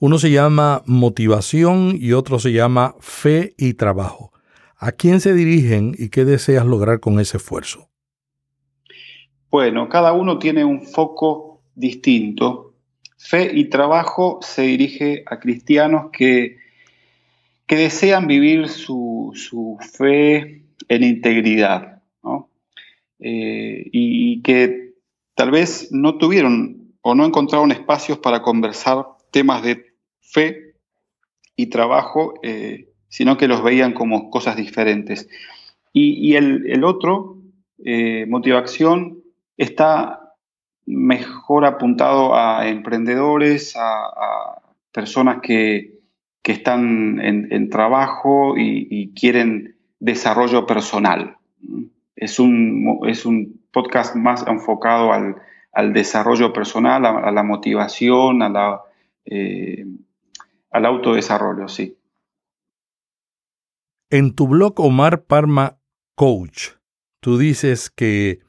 Uno 0.00 0.18
se 0.18 0.30
llama 0.30 0.82
motivación 0.84 1.96
y 1.98 2.12
otro 2.12 2.38
se 2.38 2.52
llama 2.52 2.96
fe 3.00 3.54
y 3.56 3.72
trabajo. 3.72 4.32
¿A 4.76 4.92
quién 4.92 5.20
se 5.20 5.32
dirigen 5.32 5.94
y 5.98 6.10
qué 6.10 6.26
deseas 6.26 6.66
lograr 6.66 7.00
con 7.00 7.20
ese 7.20 7.38
esfuerzo? 7.38 7.88
Bueno, 9.50 9.88
cada 9.88 10.12
uno 10.12 10.38
tiene 10.38 10.62
un 10.62 10.82
foco 10.82 11.62
distinto. 11.74 12.73
Fe 13.26 13.50
y 13.54 13.70
trabajo 13.70 14.38
se 14.42 14.62
dirige 14.62 15.24
a 15.24 15.40
cristianos 15.40 16.10
que, 16.12 16.58
que 17.66 17.76
desean 17.76 18.26
vivir 18.26 18.68
su, 18.68 19.32
fe 19.80 20.62
en 20.88 21.02
integridad 21.02 22.02
eh, 23.20 23.88
y 23.90 24.42
que 24.42 24.92
tal 25.34 25.50
vez 25.50 25.88
no 25.90 26.18
tuvieron 26.18 26.92
o 27.00 27.14
no 27.14 27.24
encontraron 27.24 27.72
espacios 27.72 28.18
para 28.18 28.42
conversar 28.42 29.06
temas 29.30 29.62
de 29.62 29.94
fe 30.20 30.74
y 31.56 31.68
trabajo, 31.68 32.34
eh, 32.42 32.90
sino 33.08 33.38
que 33.38 33.48
los 33.48 33.62
veían 33.62 33.94
como 33.94 34.28
cosas 34.28 34.56
diferentes. 34.56 35.30
Y, 35.94 36.34
el, 36.34 36.84
otro, 36.84 37.38
eh, 37.84 38.26
motivación, 38.28 39.22
está 39.56 40.23
mejor 40.86 41.64
apuntado 41.64 42.34
a 42.34 42.68
emprendedores, 42.68 43.74
a, 43.76 44.60
personas 44.92 45.38
que, 45.42 45.92
están 46.44 47.20
en, 47.20 47.70
trabajo 47.70 48.54
y, 48.56 49.12
quieren 49.14 49.76
desarrollo 49.98 50.66
personal. 50.66 51.36
Es 52.16 52.38
un, 52.38 53.00
es 53.06 53.24
un 53.24 53.62
podcast 53.72 54.14
más 54.14 54.46
enfocado 54.46 55.12
al, 55.12 55.92
desarrollo 55.92 56.52
personal, 56.52 57.04
a 57.06 57.30
la 57.32 57.42
motivación, 57.42 58.42
a 58.42 58.48
la 58.48 58.80
eh, 59.24 59.86
al 60.70 60.86
autodesarrollo, 60.86 61.68
sí. 61.68 61.96
En 64.10 64.34
tu 64.34 64.48
blog 64.48 64.78
Omar 64.80 65.24
Parma 65.24 65.78
Coach, 66.14 66.70
tú 67.20 67.38
dices 67.38 67.90
que 67.90 68.40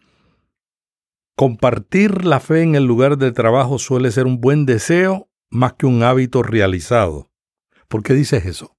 compartir 1.36 2.26
la 2.26 2.39
fe 2.39 2.62
en 2.62 2.76
el 2.76 2.86
lugar 2.86 3.17
de 3.17 3.32
trabajo 3.32 3.78
suele 3.78 4.12
ser 4.12 4.26
un 4.26 4.39
buen 4.39 4.65
deseo 4.65 5.30
más 5.50 5.74
que 5.74 5.86
un 5.86 6.04
hábito 6.04 6.43
realizado. 6.43 7.30
¿Por 7.88 8.04
qué 8.04 8.13
dices 8.13 8.45
eso? 8.45 8.76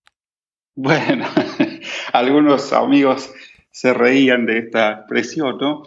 Bueno, 0.74 1.26
algunos 2.12 2.72
amigos 2.72 3.32
se 3.70 3.92
reían 3.92 4.46
de 4.46 4.58
esta 4.58 4.92
expresión, 4.92 5.58
¿no? 5.58 5.82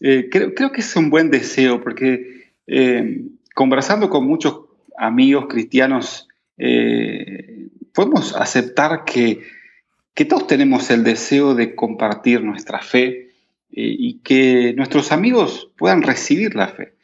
Eh, 0.00 0.28
creo, 0.30 0.72
que 0.72 0.80
es 0.80 0.96
un 0.96 1.08
buen 1.08 1.30
deseo 1.30 1.80
porque 1.80 2.52
eh, 2.66 3.22
conversando 3.54 4.10
con 4.10 4.26
muchos 4.26 4.60
amigos 4.98 5.46
cristianos, 5.48 6.28
eh, 6.58 7.68
podemos 7.92 8.34
aceptar 8.36 9.04
que, 9.04 9.42
que, 10.14 10.24
todos 10.24 10.46
tenemos 10.46 10.90
el 10.90 11.04
deseo 11.04 11.54
de 11.54 11.74
compartir 11.74 12.42
nuestra 12.42 12.80
fe 12.80 13.23
y 13.76 14.20
que 14.20 14.72
nuestros 14.74 15.10
amigos 15.10 15.70
puedan 15.76 16.02
recibir 16.02 16.54
la 16.54 16.68
fe. 16.68 16.94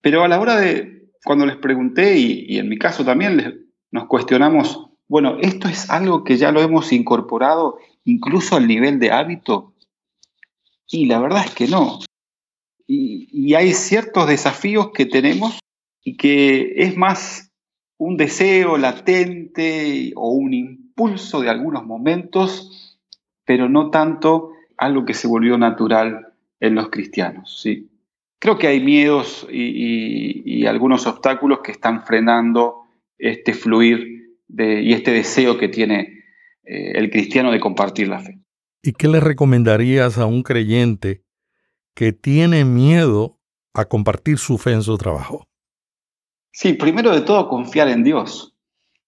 Pero 0.00 0.24
a 0.24 0.28
la 0.28 0.40
hora 0.40 0.56
de, 0.56 1.10
cuando 1.24 1.46
les 1.46 1.56
pregunté, 1.56 2.16
y, 2.18 2.58
en 2.58 2.68
mi 2.68 2.78
caso 2.78 3.04
también 3.04 3.68
nos 3.90 4.06
cuestionamos, 4.06 4.88
bueno, 5.08 5.38
¿esto 5.40 5.68
es 5.68 5.90
algo 5.90 6.24
que 6.24 6.36
ya 6.36 6.52
lo 6.52 6.60
hemos 6.60 6.92
incorporado 6.92 7.78
incluso 8.04 8.56
al 8.56 8.66
nivel 8.66 8.98
de 8.98 9.10
hábito? 9.10 9.74
Y 10.88 11.06
la 11.06 11.20
verdad 11.20 11.44
es 11.46 11.54
que 11.54 11.68
no. 11.68 12.00
Y, 12.86 13.54
hay 13.54 13.72
ciertos 13.72 14.26
desafíos 14.26 14.90
que 14.92 15.06
tenemos 15.06 15.58
y 16.02 16.16
que 16.16 16.74
es 16.76 16.96
más 16.96 17.50
un 17.98 18.16
deseo 18.16 18.78
latente 18.78 20.12
o 20.16 20.30
un 20.30 20.54
impulso 20.54 21.40
de 21.40 21.50
algunos 21.50 21.84
momentos, 21.84 22.98
pero 23.44 23.68
no 23.68 23.90
tanto 23.90 24.49
algo 24.80 25.04
que 25.04 25.14
se 25.14 25.28
volvió 25.28 25.58
natural 25.58 26.32
en 26.58 26.74
los 26.74 26.88
cristianos. 26.88 27.60
¿sí? 27.62 27.90
Creo 28.40 28.58
que 28.58 28.66
hay 28.66 28.80
miedos 28.80 29.46
y, 29.50 30.66
algunos 30.66 31.06
obstáculos 31.06 31.60
que 31.62 31.72
están 31.72 32.04
frenando 32.04 32.86
este 33.18 33.52
fluir 33.54 34.38
de, 34.48 34.82
y 34.82 34.92
este 34.92 35.10
deseo 35.10 35.58
que 35.58 35.68
tiene 35.68 36.22
eh, 36.64 36.92
el 36.94 37.10
cristiano 37.10 37.50
de 37.50 37.60
compartir 37.60 38.08
la 38.08 38.20
fe. 38.20 38.40
¿Y 38.82 38.92
qué 38.92 39.08
le 39.08 39.20
recomendarías 39.20 40.16
a 40.16 40.26
un 40.26 40.42
creyente 40.42 41.24
que 41.94 42.12
tiene 42.12 42.64
miedo 42.64 43.38
a 43.74 43.84
compartir 43.86 44.38
su 44.38 44.58
fe 44.58 44.72
en 44.72 44.82
su 44.82 44.96
trabajo? 44.96 45.44
Sí, 46.52 46.72
primero 46.74 47.12
de 47.12 47.20
todo 47.20 47.48
confiar 47.48 47.88
en 47.88 48.04
Dios, 48.04 48.56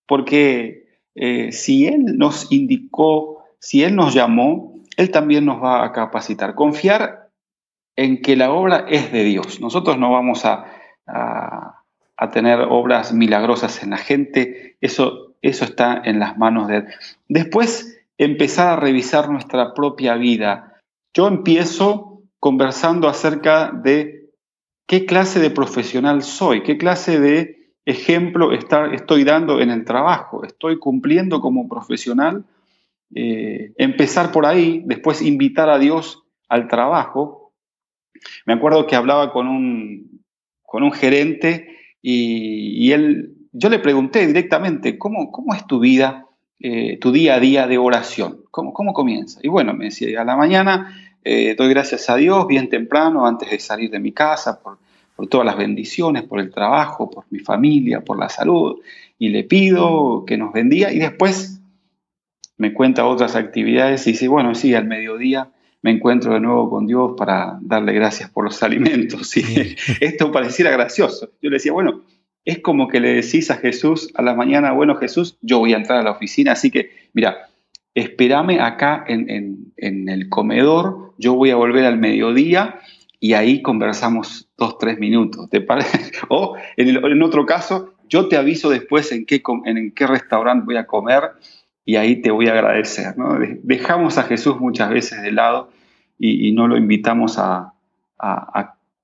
porque 0.07 1.01
eh, 1.15 1.53
si 1.53 1.87
Él 1.87 2.19
nos 2.19 2.53
indicó, 2.53 3.45
si 3.61 3.83
Él 3.83 3.95
nos 3.97 4.15
llamó, 4.15 4.72
Él 4.97 5.11
también 5.11 5.45
nos 5.45 5.63
va 5.63 5.85
a 5.85 5.93
capacitar. 5.93 6.55
Confiar 6.55 7.31
en 7.97 8.23
que 8.23 8.37
la 8.37 8.53
obra 8.53 8.87
es 8.89 9.13
de 9.13 9.25
Dios. 9.25 9.61
Nosotros 9.61 9.99
no 9.99 10.11
vamos 10.11 10.45
a, 10.45 10.67
a 11.07 12.31
tener 12.31 12.61
obras 12.69 13.13
milagrosas 13.13 13.83
en 13.83 13.91
la 13.91 13.97
gente, 13.97 14.77
eso, 14.81 15.35
eso 15.43 15.65
está 15.65 16.03
en 16.05 16.19
las 16.19 16.39
manos 16.39 16.69
de 16.69 16.77
Él. 16.79 16.87
Después, 17.29 18.01
empezar 18.19 18.69
a 18.69 18.81
revisar 18.81 19.29
nuestra 19.29 19.75
propia 19.75 20.15
vida. 20.15 20.79
Yo 21.15 21.27
empiezo 21.29 22.23
conversando 22.39 23.09
acerca 23.09 23.71
de 23.73 24.31
qué 24.87 25.07
clase 25.07 25.41
de 25.41 25.51
profesional 25.51 26.23
soy, 26.23 26.63
qué 26.63 26.79
clase 26.79 27.19
de 27.19 27.73
ejemplo 27.85 28.53
estoy 28.53 29.25
dando 29.25 29.61
en 29.61 29.71
el 29.71 29.85
trabajo, 29.85 30.45
estoy 30.45 30.79
cumpliendo 30.79 31.41
como 31.41 31.69
profesional. 31.69 32.45
Eh, 33.15 33.73
empezar 33.77 34.33
por 34.33 34.47
ahí, 34.47 34.83
después 34.87 35.21
invitar 35.23 35.69
a 35.69 35.79
Dios 35.79 36.23
al 36.49 36.69
trabajo. 36.69 37.53
Me 38.47 38.55
acuerdo 38.55 38.87
que 38.87 38.97
hablaba 38.97 39.33
con 39.33 39.49
un, 39.49 40.23
con 40.63 40.83
un 40.83 40.93
gerente 40.93 41.77
y, 42.01 42.91
él, 42.93 43.35
yo 43.53 43.69
le 43.69 43.79
pregunté 43.79 44.27
directamente, 44.27 44.99
¿cómo, 44.99 45.31
cómo 45.31 45.55
es 45.55 45.67
tu 45.67 45.79
vida 45.79 46.27
eh, 46.59 46.99
tu 46.99 47.13
día 47.13 47.35
a 47.35 47.41
día 47.41 47.67
de 47.67 47.79
oración? 47.79 48.41
¿Cómo, 48.51 48.73
¿Cómo, 48.73 48.93
comienza? 48.93 49.41
Y 49.43 49.49
bueno, 49.49 49.75
me 49.75 49.87
decía, 49.87 50.21
a 50.21 50.25
la 50.25 50.37
mañana 50.37 50.95
eh, 51.25 51.55
doy 51.57 51.69
gracias 51.69 52.09
a 52.09 52.17
Dios 52.17 52.47
bien 52.47 52.69
temprano, 52.69 53.27
antes 53.27 53.51
de 53.51 53.59
salir 53.59 53.91
de 53.91 54.01
mi 54.01 54.13
casa, 54.13 54.61
por, 54.61 54.79
por, 55.15 55.29
todas 55.29 55.47
las 55.47 55.57
bendiciones, 55.57 56.23
por 56.23 56.41
el 56.41 56.51
trabajo, 56.51 57.11
por 57.11 57.25
mi 57.31 57.39
familia, 57.39 58.01
por 58.01 58.19
la 58.19 58.29
salud, 58.29 58.81
y 59.19 59.29
le 59.29 59.45
pido 59.45 60.25
que 60.27 60.37
nos 60.37 60.53
bendiga 60.53 60.93
y 60.93 60.99
después 60.99 61.62
me 62.63 62.73
cuenta 62.73 63.07
otras 63.07 63.35
actividades 63.35 64.07
y 64.07 64.13
dice, 64.13 64.29
bueno, 64.29 64.55
sí, 64.55 64.73
al 64.73 64.87
mediodía 64.87 65.49
me 65.83 65.91
encuentro 65.91 66.33
de 66.35 66.39
nuevo 66.39 66.71
con 66.71 66.87
Dios 66.87 67.15
para 67.17 67.59
darle 67.61 67.93
gracias 67.93 68.31
por 68.31 68.45
los 68.45 68.63
alimentos. 68.69 69.37
Y 69.37 69.75
esto 70.01 70.31
pareciera 70.31 70.71
gracioso. 70.71 71.31
Yo 71.43 71.51
le 71.51 71.57
decía, 71.57 71.73
bueno, 71.73 72.03
es 72.45 72.61
como 72.61 72.87
que 72.87 73.01
le 73.01 73.15
decís 73.15 73.51
a 73.51 73.57
Jesús 73.57 74.13
a 74.15 74.23
la 74.23 74.35
mañana, 74.35 74.71
bueno 74.71 74.95
Jesús, 74.95 75.39
yo 75.43 75.59
voy 75.59 75.73
a 75.73 75.77
entrar 75.79 75.99
a 75.99 76.03
la 76.05 76.13
oficina, 76.13 76.53
así 76.53 76.71
que 76.71 76.91
mira, 77.15 77.49
espérame 77.97 78.61
acá 78.61 79.05
en, 79.09 79.73
el 79.77 80.29
comedor, 80.29 81.15
yo 81.19 81.35
voy 81.35 81.51
a 81.51 81.57
volver 81.57 81.85
al 81.85 81.99
mediodía 81.99 82.79
y 83.19 83.33
ahí 83.33 83.61
conversamos 83.61 84.49
dos, 84.57 84.79
tres 84.79 85.01
minutos. 85.01 85.51
¿te 85.51 85.67
o 86.29 86.55
en, 86.77 87.23
otro 87.25 87.45
caso, 87.45 87.95
yo 88.09 88.29
te 88.29 88.37
aviso 88.37 88.71
después 88.71 89.11
en 89.11 89.27
qué, 89.27 89.43
en, 89.65 89.91
qué 89.91 90.07
restaurante 90.07 90.65
voy 90.65 90.77
a 90.77 90.87
comer 90.87 91.23
y 91.85 91.97
ahí 91.97 92.23
te 92.23 92.31
voy 92.31 92.49
a 92.49 92.53
agradecer. 92.53 93.15
Dejamos 93.63 94.19
a 94.19 94.25
Jesús 94.25 94.59
muchas 94.61 94.91
veces 94.91 95.23
de 95.23 95.33
lado 95.33 95.71
y, 96.19 96.53
no 96.53 96.69
lo 96.69 96.77
invitamos 96.77 97.39
a 97.39 97.75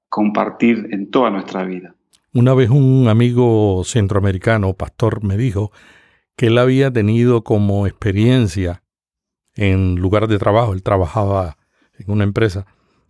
compartir 0.09 0.89
en 0.93 1.11
toda 1.11 1.31
nuestra 1.31 1.65
vida. 1.65 1.95
Una 2.35 2.55
vez 2.55 2.71
un 2.71 3.09
amigo 3.09 3.83
centroamericano, 3.85 4.75
pastor, 4.75 5.25
me 5.25 5.37
dijo 5.37 5.73
que 6.37 6.47
él 6.49 6.59
había 6.59 6.93
tenido 6.93 7.43
como 7.43 7.87
experiencia 7.87 8.83
en 9.55 9.97
lugar 9.97 10.29
de 10.29 10.39
trabajo, 10.39 10.73
él 10.73 10.83
trabajaba 10.83 11.57
en 11.99 12.11
una 12.11 12.25
empresa, 12.25 12.67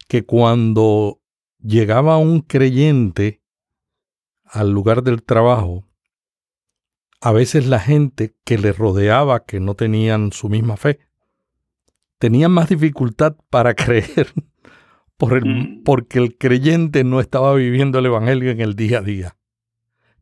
que 0.08 0.24
cuando 0.24 1.20
llegaba 1.60 2.16
un 2.16 2.40
creyente 2.40 3.42
al 4.44 4.70
lugar 4.70 5.02
del 5.02 5.22
trabajo, 5.22 5.84
a 7.20 7.32
veces 7.32 7.66
la 7.66 7.80
gente 7.80 8.34
que 8.44 8.58
le 8.58 8.72
rodeaba, 8.72 9.44
que 9.44 9.60
no 9.60 9.74
tenían 9.74 10.32
su 10.32 10.48
misma 10.48 10.76
fe, 10.76 11.00
tenían 12.18 12.52
más 12.52 12.68
dificultad 12.68 13.36
para 13.50 13.74
creer 13.74 14.32
por 15.16 15.34
el, 15.34 15.44
mm. 15.44 15.82
porque 15.84 16.18
el 16.18 16.38
creyente 16.38 17.04
no 17.04 17.20
estaba 17.20 17.54
viviendo 17.54 17.98
el 17.98 18.06
Evangelio 18.06 18.50
en 18.50 18.60
el 18.60 18.74
día 18.74 18.98
a 18.98 19.02
día. 19.02 19.36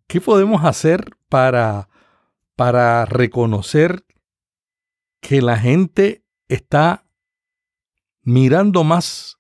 ¿Qué 0.06 0.20
podemos 0.20 0.64
hacer 0.64 1.10
para, 1.28 1.88
para 2.54 3.04
reconocer 3.04 4.04
que 5.20 5.42
la 5.42 5.58
gente 5.58 6.24
está 6.48 7.04
mirando 8.22 8.84
más 8.84 9.38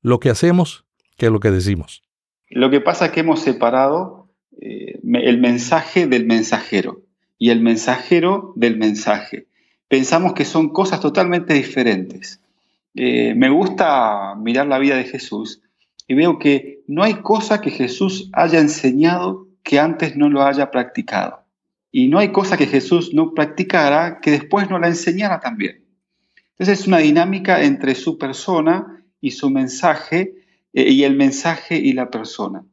lo 0.00 0.18
que 0.18 0.30
hacemos 0.30 0.84
que 1.16 1.30
lo 1.30 1.40
que 1.40 1.50
decimos? 1.50 2.02
Lo 2.48 2.70
que 2.70 2.80
pasa 2.80 3.06
es 3.06 3.12
que 3.12 3.20
hemos 3.20 3.40
separado 3.40 4.17
eh, 4.60 5.00
el 5.02 5.38
mensaje 5.38 6.06
del 6.06 6.26
mensajero 6.26 7.02
y 7.38 7.50
el 7.50 7.60
mensajero 7.60 8.52
del 8.56 8.76
mensaje. 8.76 9.46
Pensamos 9.88 10.34
que 10.34 10.44
son 10.44 10.70
cosas 10.70 11.00
totalmente 11.00 11.54
diferentes. 11.54 12.40
Eh, 12.94 13.34
me 13.34 13.48
gusta 13.48 14.34
mirar 14.36 14.66
la 14.66 14.78
vida 14.78 14.96
de 14.96 15.04
Jesús 15.04 15.62
y 16.06 16.14
veo 16.14 16.38
que 16.38 16.82
no 16.86 17.02
hay 17.02 17.14
cosa 17.22 17.60
que 17.60 17.70
Jesús 17.70 18.30
haya 18.32 18.58
enseñado 18.58 19.46
que 19.62 19.78
antes 19.78 20.16
no 20.16 20.28
lo 20.28 20.42
haya 20.42 20.70
practicado. 20.70 21.44
Y 21.92 22.08
no 22.08 22.18
hay 22.18 22.32
cosa 22.32 22.56
que 22.56 22.66
Jesús 22.66 23.14
no 23.14 23.34
practicara 23.34 24.20
que 24.20 24.30
después 24.32 24.68
no 24.68 24.78
la 24.78 24.88
enseñara 24.88 25.40
también. 25.40 25.84
Entonces 26.52 26.80
es 26.80 26.86
una 26.86 26.98
dinámica 26.98 27.62
entre 27.62 27.94
su 27.94 28.18
persona 28.18 29.04
y 29.20 29.30
su 29.30 29.48
mensaje 29.48 30.34
eh, 30.72 30.90
y 30.90 31.04
el 31.04 31.16
mensaje 31.16 31.76
y 31.76 31.92
la 31.92 32.10
persona. 32.10 32.64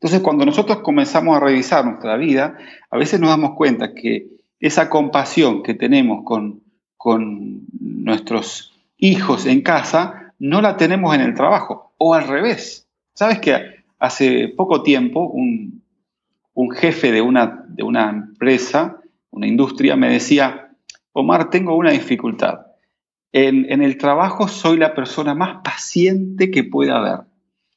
Entonces 0.00 0.20
cuando 0.20 0.44
nosotros 0.44 0.78
comenzamos 0.78 1.36
a 1.36 1.40
revisar 1.40 1.84
nuestra 1.84 2.16
vida, 2.16 2.56
a 2.90 2.98
veces 2.98 3.18
nos 3.18 3.30
damos 3.30 3.54
cuenta 3.56 3.94
que 3.94 4.28
esa 4.60 4.90
compasión 4.90 5.62
que 5.62 5.74
tenemos 5.74 6.24
con, 6.24 6.62
con 6.96 7.62
nuestros 7.80 8.72
hijos 8.98 9.46
en 9.46 9.62
casa, 9.62 10.32
no 10.38 10.60
la 10.60 10.76
tenemos 10.76 11.14
en 11.14 11.20
el 11.22 11.34
trabajo, 11.34 11.92
o 11.98 12.14
al 12.14 12.26
revés. 12.26 12.86
¿Sabes 13.14 13.38
que 13.38 13.76
hace 13.98 14.48
poco 14.48 14.82
tiempo 14.82 15.26
un, 15.26 15.82
jefe 16.74 17.12
de 17.12 17.22
una, 17.22 17.64
de 17.68 17.82
una 17.82 18.10
empresa, 18.10 19.00
una 19.30 19.46
industria, 19.46 19.96
me 19.96 20.10
decía, 20.10 20.70
Omar, 21.12 21.50
tengo 21.50 21.76
una 21.76 21.90
dificultad. 21.90 22.66
En, 23.32 23.70
en, 23.70 23.82
el 23.82 23.98
trabajo 23.98 24.48
soy 24.48 24.78
la 24.78 24.94
persona 24.94 25.34
más 25.34 25.62
paciente 25.62 26.50
que 26.50 26.64
pueda 26.64 26.96
haber. 26.98 27.26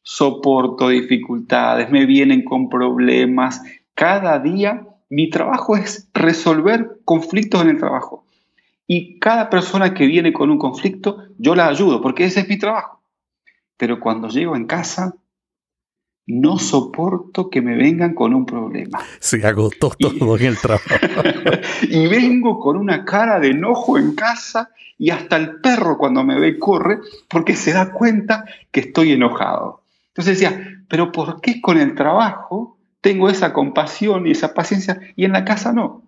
Soporto 0.02 0.90
dificultades, 0.90 1.90
me 1.90 2.06
vienen 2.06 2.44
con 2.44 2.70
problemas. 2.70 3.62
Cada 3.94 4.40
día 4.40 4.88
mi 5.10 5.30
trabajo 5.30 5.76
es 5.76 6.08
resolver 6.14 7.00
conflictos 7.06 7.62
en 7.62 7.70
el 7.70 7.78
trabajo. 7.80 8.26
Y 8.88 9.20
cada 9.20 9.50
persona 9.50 9.94
que 9.94 10.08
viene 10.08 10.34
con 10.34 10.50
un 10.50 10.58
conflicto, 10.58 11.24
yo 11.38 11.54
la 11.56 11.68
ayudo, 11.68 12.02
porque 12.02 12.26
ese 12.26 12.40
es 12.42 12.50
mi 12.50 12.58
trabajo. 12.58 13.02
Pero 13.78 14.00
cuando 14.00 14.30
llego 14.30 14.56
en 14.56 14.66
casa, 14.66 15.16
no 16.30 16.60
soporto 16.60 17.50
que 17.50 17.62
me 17.62 17.76
vengan 17.76 18.14
con 18.14 18.34
un 18.34 18.46
problema. 18.46 19.00
Se 19.20 19.46
agotó 19.46 19.92
todo 20.00 20.38
en 20.38 20.46
el 20.46 20.58
trabajo. 20.58 20.88
y 21.90 22.08
vengo 22.08 22.60
con 22.60 22.78
una 22.78 23.04
cara 23.04 23.40
de 23.40 23.50
enojo 23.50 23.98
en 23.98 24.14
casa 24.14 24.70
y 24.98 25.10
hasta 25.10 25.38
el 25.38 25.60
perro 25.60 25.98
cuando 25.98 26.24
me 26.24 26.40
ve 26.40 26.60
corre 26.60 27.00
porque 27.28 27.56
se 27.56 27.74
da 27.74 27.92
cuenta 27.92 28.46
que 28.72 28.82
estoy 28.82 29.14
enojado. 29.14 29.82
Entonces 30.19 30.41
decía, 30.41 30.84
pero 30.89 31.13
¿por 31.13 31.39
qué 31.39 31.62
con 31.62 31.77
el 31.77 31.95
trabajo 31.95 32.77
tengo 32.99 33.29
esa 33.29 33.53
compasión 33.53 34.27
y 34.27 34.32
esa 34.32 34.53
paciencia 34.53 34.99
y 35.15 35.23
en 35.23 35.32
la 35.32 35.45
casa 35.45 35.71
no? 35.71 36.03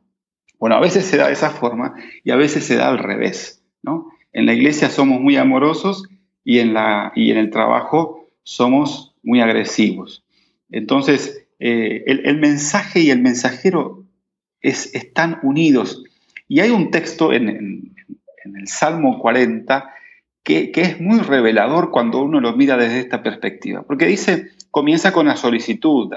Bueno, 0.59 0.75
a 0.75 0.81
veces 0.81 1.05
se 1.05 1.15
da 1.15 1.27
de 1.27 1.33
esa 1.33 1.49
forma 1.49 1.95
y 2.21 2.31
a 2.31 2.35
veces 2.35 2.65
se 2.65 2.75
da 2.75 2.89
al 2.89 2.99
revés, 2.99 3.63
¿no? 3.81 4.09
En 4.33 4.47
la 4.47 4.53
iglesia 4.53 4.89
somos 4.89 5.21
muy 5.21 5.37
amorosos 5.37 6.03
y 6.43 6.59
en, 6.59 6.73
la, 6.73 7.13
y 7.15 7.31
en 7.31 7.37
el 7.37 7.51
trabajo 7.51 8.27
somos 8.43 9.15
muy 9.23 9.39
agresivos. 9.39 10.25
Entonces, 10.69 11.47
eh, 11.59 12.03
el, 12.05 12.37
mensaje 12.37 12.99
y 12.99 13.11
el 13.11 13.21
mensajero 13.21 14.03
es, 14.59 14.93
están 14.93 15.39
unidos. 15.41 16.03
Y 16.49 16.59
hay 16.59 16.71
un 16.71 16.91
texto 16.91 17.31
en, 17.31 17.95
el 18.43 18.67
Salmo 18.67 19.19
40 19.19 19.89
que, 20.43 20.71
es 20.73 20.99
muy 20.99 21.19
revelador 21.19 21.91
cuando 21.91 22.21
uno 22.21 22.39
lo 22.39 22.55
mira 22.55 22.77
desde 22.77 22.99
esta 22.99 23.23
perspectiva, 23.23 23.83
porque 23.83 24.05
dice, 24.05 24.49
comienza 24.71 25.11
con 25.11 25.27
la 25.27 25.35
solicitud, 25.35 26.11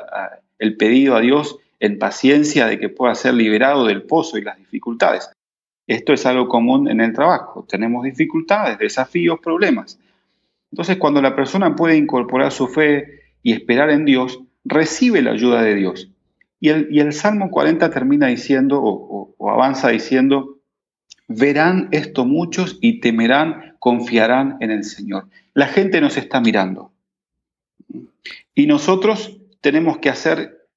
el 0.59 0.77
pedido 0.77 1.17
a 1.17 1.21
Dios 1.21 1.59
en 1.81 1.99
paciencia 1.99 2.67
de 2.67 2.79
que 2.79 2.89
pueda 2.89 3.15
ser 3.15 3.35
liberado 3.35 3.87
del 3.87 4.03
pozo 4.05 4.39
y 4.39 4.43
las 4.43 4.57
dificultades. 4.57 5.31
Esto 5.87 6.15
es 6.15 6.25
algo 6.25 6.49
común 6.49 6.89
en 6.89 7.01
el 7.01 7.13
trabajo. 7.13 7.67
Tenemos 7.69 8.05
dificultades, 8.05 8.79
desafíos, 8.79 9.39
problemas. 9.41 9.99
Entonces, 10.73 10.97
cuando 10.97 11.21
la 11.21 11.37
persona 11.37 11.77
puede 11.77 11.97
incorporar 11.97 12.53
su 12.53 12.69
fe 12.69 13.21
y 13.43 13.53
esperar 13.53 13.91
en 13.91 14.07
Dios, 14.07 14.41
recibe 14.65 15.21
la 15.21 15.33
ayuda 15.33 15.63
de 15.63 15.75
Dios. 15.75 16.11
Y 16.59 16.71
el, 16.71 17.13
Salmo 17.13 17.51
40 17.51 17.91
termina 17.91 18.29
diciendo, 18.29 18.81
o, 18.83 19.35
o 19.37 19.51
avanza 19.51 19.91
diciendo, 19.91 20.61
verán 21.29 21.89
esto 21.93 22.25
muchos 22.25 22.79
y 22.81 23.01
temerán, 23.01 23.74
confiarán 23.85 24.57
en 24.61 24.71
el 24.71 24.83
Señor. 24.83 25.29
La 25.53 25.67
gente 25.67 26.01
nos 26.01 26.17
está 26.17 26.41
mirando. 26.41 26.91
Y 28.55 28.67
nosotros 28.67 29.39
tenemos 29.61 29.99
que 29.99 30.09
hacer 30.09 30.71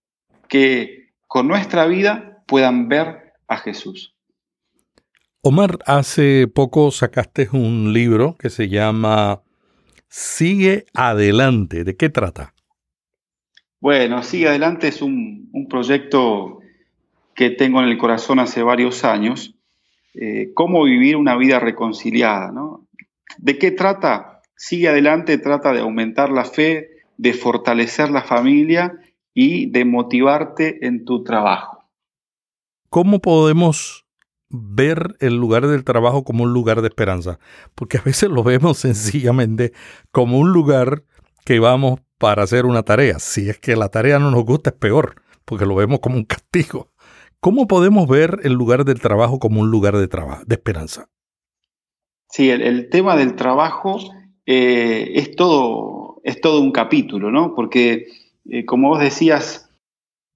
que 0.49 1.13
con 1.25 1.47
nuestra 1.47 1.85
vida 1.85 2.43
puedan 2.47 2.89
ver 2.89 3.31
a 3.47 3.59
Jesús. 3.59 4.13
Omar, 5.41 5.79
hace 5.85 6.49
poco 6.53 6.91
sacaste 6.91 7.47
un 7.53 7.93
libro 7.93 8.35
que 8.37 8.49
se 8.49 8.67
llama 8.67 9.41
Sigue 10.09 10.85
Adelante. 10.93 11.85
¿De 11.85 11.95
qué 11.95 12.09
trata? 12.09 12.53
Bueno, 13.79 14.21
Sigue 14.21 14.49
Adelante 14.49 14.89
es 14.89 15.01
un, 15.01 15.49
proyecto 15.69 16.59
que 17.33 17.51
tengo 17.51 17.81
en 17.81 17.87
el 17.87 17.97
corazón 17.97 18.39
hace 18.39 18.63
varios 18.63 19.05
años. 19.05 19.55
Eh, 20.13 20.51
cómo 20.53 20.83
vivir 20.83 21.15
una 21.15 21.37
vida 21.37 21.61
reconciliada. 21.61 22.51
¿no? 22.51 22.86
¿De 23.37 23.57
qué 23.57 23.71
trata? 23.71 24.41
Sigue 24.55 24.89
Adelante 24.89 25.37
trata 25.37 25.71
de 25.71 25.81
aumentar 25.81 26.31
la 26.31 26.45
fe, 26.45 26.89
de 27.17 27.33
fortalecer 27.33 28.09
la 28.09 28.23
familia 28.23 28.99
y 29.33 29.69
de 29.69 29.85
motivarte 29.85 30.85
en 30.87 31.05
tu 31.05 31.23
trabajo. 31.23 31.83
¿Cómo 32.89 33.19
podemos 33.19 34.05
ver 34.49 35.15
el 35.19 35.35
lugar 35.35 35.67
del 35.67 35.83
trabajo 35.83 36.23
como 36.23 36.43
un 36.43 36.53
lugar 36.53 36.81
de 36.81 36.87
esperanza? 36.87 37.39
Porque 37.75 37.97
a 37.97 38.01
veces 38.01 38.29
lo 38.29 38.43
vemos 38.43 38.77
sencillamente 38.79 39.73
como 40.11 40.39
un 40.39 40.51
lugar 40.51 41.03
que 41.45 41.59
vamos 41.59 41.99
para 42.17 42.43
hacer 42.43 42.65
una 42.65 42.83
tarea. 42.83 43.19
Si 43.19 43.49
es 43.49 43.59
que 43.59 43.75
la 43.75 43.89
tarea 43.89 44.19
no 44.19 44.31
nos 44.31 44.43
gusta, 44.43 44.71
es 44.71 44.75
peor, 44.75 45.21
porque 45.45 45.65
lo 45.65 45.75
vemos 45.75 45.99
como 45.99 46.15
un 46.15 46.25
castigo. 46.25 46.91
¿Cómo 47.39 47.67
podemos 47.67 48.07
ver 48.07 48.39
el 48.43 48.53
lugar 48.53 48.85
del 48.85 48.99
trabajo 48.99 49.37
como 49.39 49.61
un 49.61 49.69
lugar 49.69 49.95
de, 49.95 50.07
de 50.07 50.55
esperanza? 50.55 51.09
Sí, 52.37 52.51
el, 52.51 52.89
tema 52.89 53.15
del 53.15 53.35
trabajo 53.35 53.97
eh, 54.45 55.13
es, 55.15 55.35
todo, 55.35 56.21
es 56.23 56.39
todo 56.39 56.61
un 56.61 56.71
capítulo, 56.71 57.31
¿no? 57.31 57.55
Porque 57.55 58.09
eh, 58.47 58.63
como 58.63 58.89
vos 58.89 58.99
decías, 58.99 59.73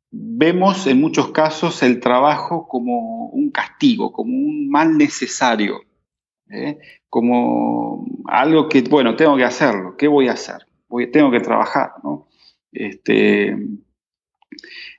vemos 0.09 0.87
en 0.87 0.99
muchos 0.99 1.29
casos 1.29 1.83
el 1.83 1.99
trabajo 1.99 2.67
como 2.67 3.27
un 3.27 3.51
castigo, 3.51 4.11
como 4.11 4.33
un 4.33 4.67
mal 4.67 4.97
necesario, 4.97 5.81
¿eh? 6.49 6.79
como 7.07 8.07
algo 8.25 8.67
que, 8.67 8.81
bueno, 8.81 9.15
tengo 9.15 9.37
que 9.37 9.43
hacerlo, 9.43 9.95
¿qué 9.95 10.07
voy 10.07 10.27
a 10.27 10.33
hacer? 10.33 10.65
Tengo 11.13 11.29
que 11.29 11.39
trabajar, 11.39 11.91
¿no? 12.03 12.29
Este, 12.71 13.55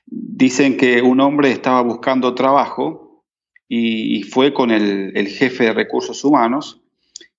dicen 0.05 0.77
que 0.77 1.01
un 1.01 1.19
hombre 1.19 1.51
estaba 1.51 1.81
buscando 1.81 2.33
trabajo 2.33 3.25
y, 3.67 4.23
fue 4.23 4.53
con 4.53 4.71
el, 4.71 5.27
jefe 5.27 5.65
de 5.65 5.73
recursos 5.73 6.23
humanos 6.23 6.82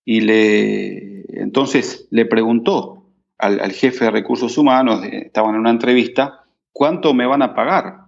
y 0.04 0.20
le, 0.20 1.24
entonces 1.40 2.06
le 2.10 2.26
preguntó, 2.26 3.04
al, 3.38 3.72
jefe 3.72 4.04
de 4.06 4.10
recursos 4.10 4.56
humanos, 4.58 5.04
estaban 5.04 5.54
en 5.54 5.60
una 5.60 5.70
entrevista, 5.70 6.44
¿cuánto 6.72 7.14
me 7.14 7.26
van 7.26 7.42
a 7.42 7.54
pagar? 7.54 8.04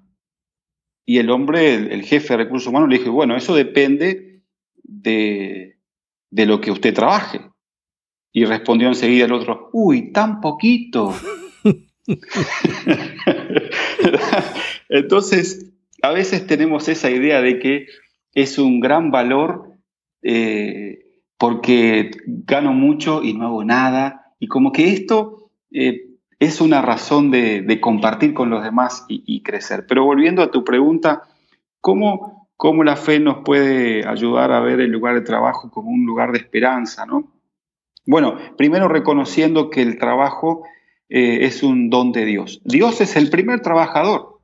Y 1.05 1.19
el 1.19 1.31
hombre, 1.31 1.75
el, 1.75 2.03
jefe 2.03 2.35
de 2.35 2.45
recursos 2.45 2.69
humanos, 2.69 2.89
le 2.89 2.99
dijo, 2.99 3.13
bueno, 3.13 3.37
eso 3.37 3.55
depende 3.55 4.43
de, 4.83 5.79
de 6.31 6.47
lo 6.47 6.61
que 6.61 6.71
usted 6.71 6.95
trabaje. 6.95 7.41
Y 8.33 8.45
respondió 8.45 8.89
enseguida 8.89 9.25
el 9.25 9.33
otro, 9.33 9.71
uy, 9.73 10.13
tan 10.13 10.41
poquito. 10.41 11.15
Entonces, 14.89 15.73
a 16.03 16.11
veces 16.11 16.47
tenemos 16.47 16.89
esa 16.89 17.11
idea 17.11 17.41
de 17.41 17.59
que 17.59 17.87
es 18.35 18.59
un 18.59 18.81
gran 18.81 19.11
valor 19.11 19.73
eh, 20.23 21.06
porque 21.39 22.11
gano 22.27 22.73
mucho 22.73 23.23
y 23.23 23.35
no 23.35 23.47
hago 23.47 23.65
nada, 23.65 24.33
y 24.39 24.49
como 24.49 24.73
que 24.73 24.93
esto 24.93 25.51
eh, 25.71 26.07
es 26.39 26.61
una 26.61 26.83
razón 26.83 27.31
de, 27.31 27.79
compartir 27.81 28.35
con 28.35 28.51
los 28.51 28.63
demás 28.63 29.05
y, 29.09 29.43
crecer. 29.43 29.87
Pero 29.89 30.05
volviendo 30.05 30.43
a 30.43 30.51
tu 30.51 30.65
pregunta, 30.65 31.23
¿cómo, 31.81 32.49
¿cómo, 32.57 32.85
la 32.85 32.97
fe 32.97 33.21
nos 33.21 33.39
puede 33.39 34.07
ayudar 34.07 34.53
a 34.53 34.61
ver 34.61 34.81
el 34.81 34.91
lugar 34.91 35.15
de 35.15 35.23
trabajo 35.23 35.71
como 35.71 35.91
un 35.91 36.05
lugar 36.05 36.33
de 36.33 36.39
esperanza? 36.39 37.07
¿no? 37.07 37.33
Bueno, 38.07 38.37
primero 38.57 38.89
reconociendo 38.89 39.71
que 39.71 39.83
el 39.83 39.99
trabajo 39.99 40.65
eh, 41.09 41.47
es 41.47 41.63
un 41.63 41.89
don 41.89 42.13
de 42.13 42.27
Dios. 42.27 42.61
Dios 42.65 43.01
es 43.01 43.17
el 43.17 43.31
primer 43.31 43.61
trabajador. 43.61 44.41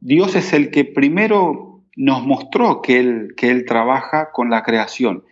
Dios 0.00 0.34
es 0.34 0.52
el 0.52 0.70
que 0.70 0.84
primero 0.84 1.82
nos 1.96 2.26
mostró 2.26 2.82
que 2.82 2.98
Él, 3.00 3.34
que 3.36 3.50
él 3.50 3.64
trabaja 3.64 4.32
con 4.32 4.50
la 4.50 4.62
creación 4.62 5.24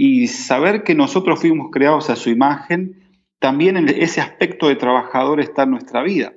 y 0.00 0.28
saber 0.28 0.84
que 0.84 0.94
nosotros 0.94 1.40
fuimos 1.40 1.70
creados 1.72 2.08
a 2.08 2.14
su 2.16 2.30
imagen, 2.30 3.02
también 3.40 3.76
en 3.76 3.88
ese 3.88 4.20
aspecto 4.20 4.68
de 4.68 4.76
trabajador 4.76 5.40
está 5.40 5.64
en 5.64 5.72
nuestra 5.72 6.04
vida. 6.04 6.32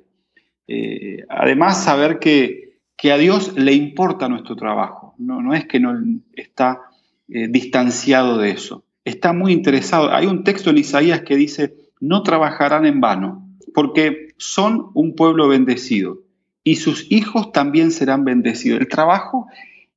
Eh, 0.66 1.18
además, 1.28 1.82
saber 1.82 2.18
que, 2.18 2.80
que, 2.96 3.12
a 3.12 3.18
Dios 3.18 3.56
le 3.56 3.72
importa 3.72 4.28
nuestro 4.28 4.56
trabajo, 4.56 5.14
no, 5.16 5.40
no 5.40 5.54
es 5.54 5.66
que 5.66 5.78
no 5.78 5.94
está 6.34 6.80
eh, 7.28 7.46
distanciado 7.48 8.36
de 8.36 8.50
eso, 8.50 8.84
está 9.04 9.32
muy 9.32 9.52
interesado. 9.52 10.12
Hay 10.12 10.26
un 10.26 10.42
texto 10.42 10.70
en 10.70 10.78
Isaías 10.78 11.22
que 11.22 11.36
dice, 11.36 11.74
no 12.00 12.24
trabajarán 12.24 12.84
en 12.84 13.00
vano, 13.00 13.48
porque 13.74 14.34
son 14.38 14.90
un 14.94 15.14
pueblo 15.14 15.46
bendecido 15.46 16.18
y 16.64 16.76
sus 16.76 17.10
hijos 17.12 17.52
también 17.52 17.92
serán 17.92 18.24
bendecidos. 18.24 18.80
El 18.80 18.88
trabajo 18.88 19.46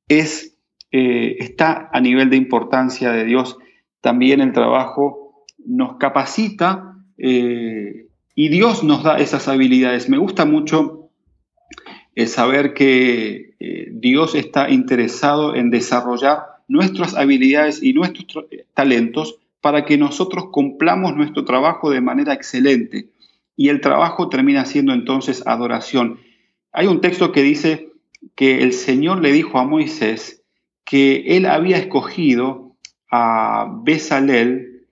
es 0.08 0.55
eh, 0.92 1.36
está 1.40 1.90
a 1.92 2.00
nivel 2.00 2.30
de 2.30 2.36
importancia 2.36 3.10
de 3.12 3.24
Dios. 3.24 3.58
También 4.00 4.40
el 4.40 4.52
trabajo 4.52 5.44
nos 5.64 5.96
capacita 5.96 6.94
eh, 7.18 8.06
y 8.34 8.48
Dios 8.48 8.84
nos 8.84 9.02
da 9.02 9.18
esas 9.18 9.48
habilidades. 9.48 10.08
Me 10.08 10.18
gusta 10.18 10.44
mucho 10.44 11.10
eh, 12.14 12.26
saber 12.26 12.72
que 12.74 13.46
Dios 13.90 14.34
está 14.34 14.70
interesado 14.70 15.54
en 15.54 15.70
desarrollar 15.70 16.40
nuestras 16.68 17.16
habilidades 17.16 17.82
y 17.82 17.94
nuestros 17.94 18.46
talentos 18.74 19.38
para 19.60 19.84
que 19.84 19.98
nosotros 19.98 20.50
cumplamos 20.52 21.16
nuestro 21.16 21.44
trabajo 21.44 21.90
de 21.90 22.00
manera 22.00 22.34
excelente. 22.34 23.08
Y 23.56 23.70
el 23.70 23.80
trabajo 23.80 24.28
termina 24.28 24.66
siendo 24.66 24.92
entonces 24.92 25.42
adoración. 25.46 26.20
Hay 26.72 26.86
un 26.86 27.00
texto 27.00 27.32
que 27.32 27.42
dice 27.42 27.88
que 28.34 28.62
el 28.62 28.72
Señor 28.72 29.22
le 29.22 29.32
dijo 29.32 29.58
a 29.58 29.64
Moisés 29.64 30.44
que 30.86 31.36
él 31.36 31.44
había 31.44 31.76
escogido 31.76 32.76
a 33.10 33.80
Besalel 33.82 34.86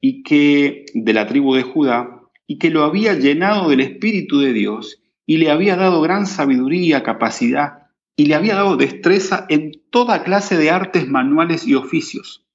y 0.00 0.24
que 0.24 0.86
de 0.94 1.12
la 1.12 1.28
tribu 1.28 1.54
de 1.54 1.62
Judá 1.62 2.22
y 2.46 2.58
que 2.58 2.70
lo 2.70 2.82
había 2.82 3.14
llenado 3.14 3.68
del 3.68 3.80
espíritu 3.80 4.40
de 4.40 4.52
Dios 4.52 5.00
y 5.26 5.36
le 5.36 5.50
había 5.50 5.76
dado 5.76 6.00
gran 6.00 6.26
sabiduría, 6.26 7.02
capacidad 7.02 7.86
y 8.16 8.26
le 8.26 8.34
había 8.34 8.54
dado 8.54 8.76
destreza 8.76 9.46
en 9.48 9.72
toda 9.90 10.24
clase 10.24 10.56
de 10.56 10.70
artes 10.70 11.06
manuales 11.06 11.66
y 11.66 11.74
oficios. 11.74 12.46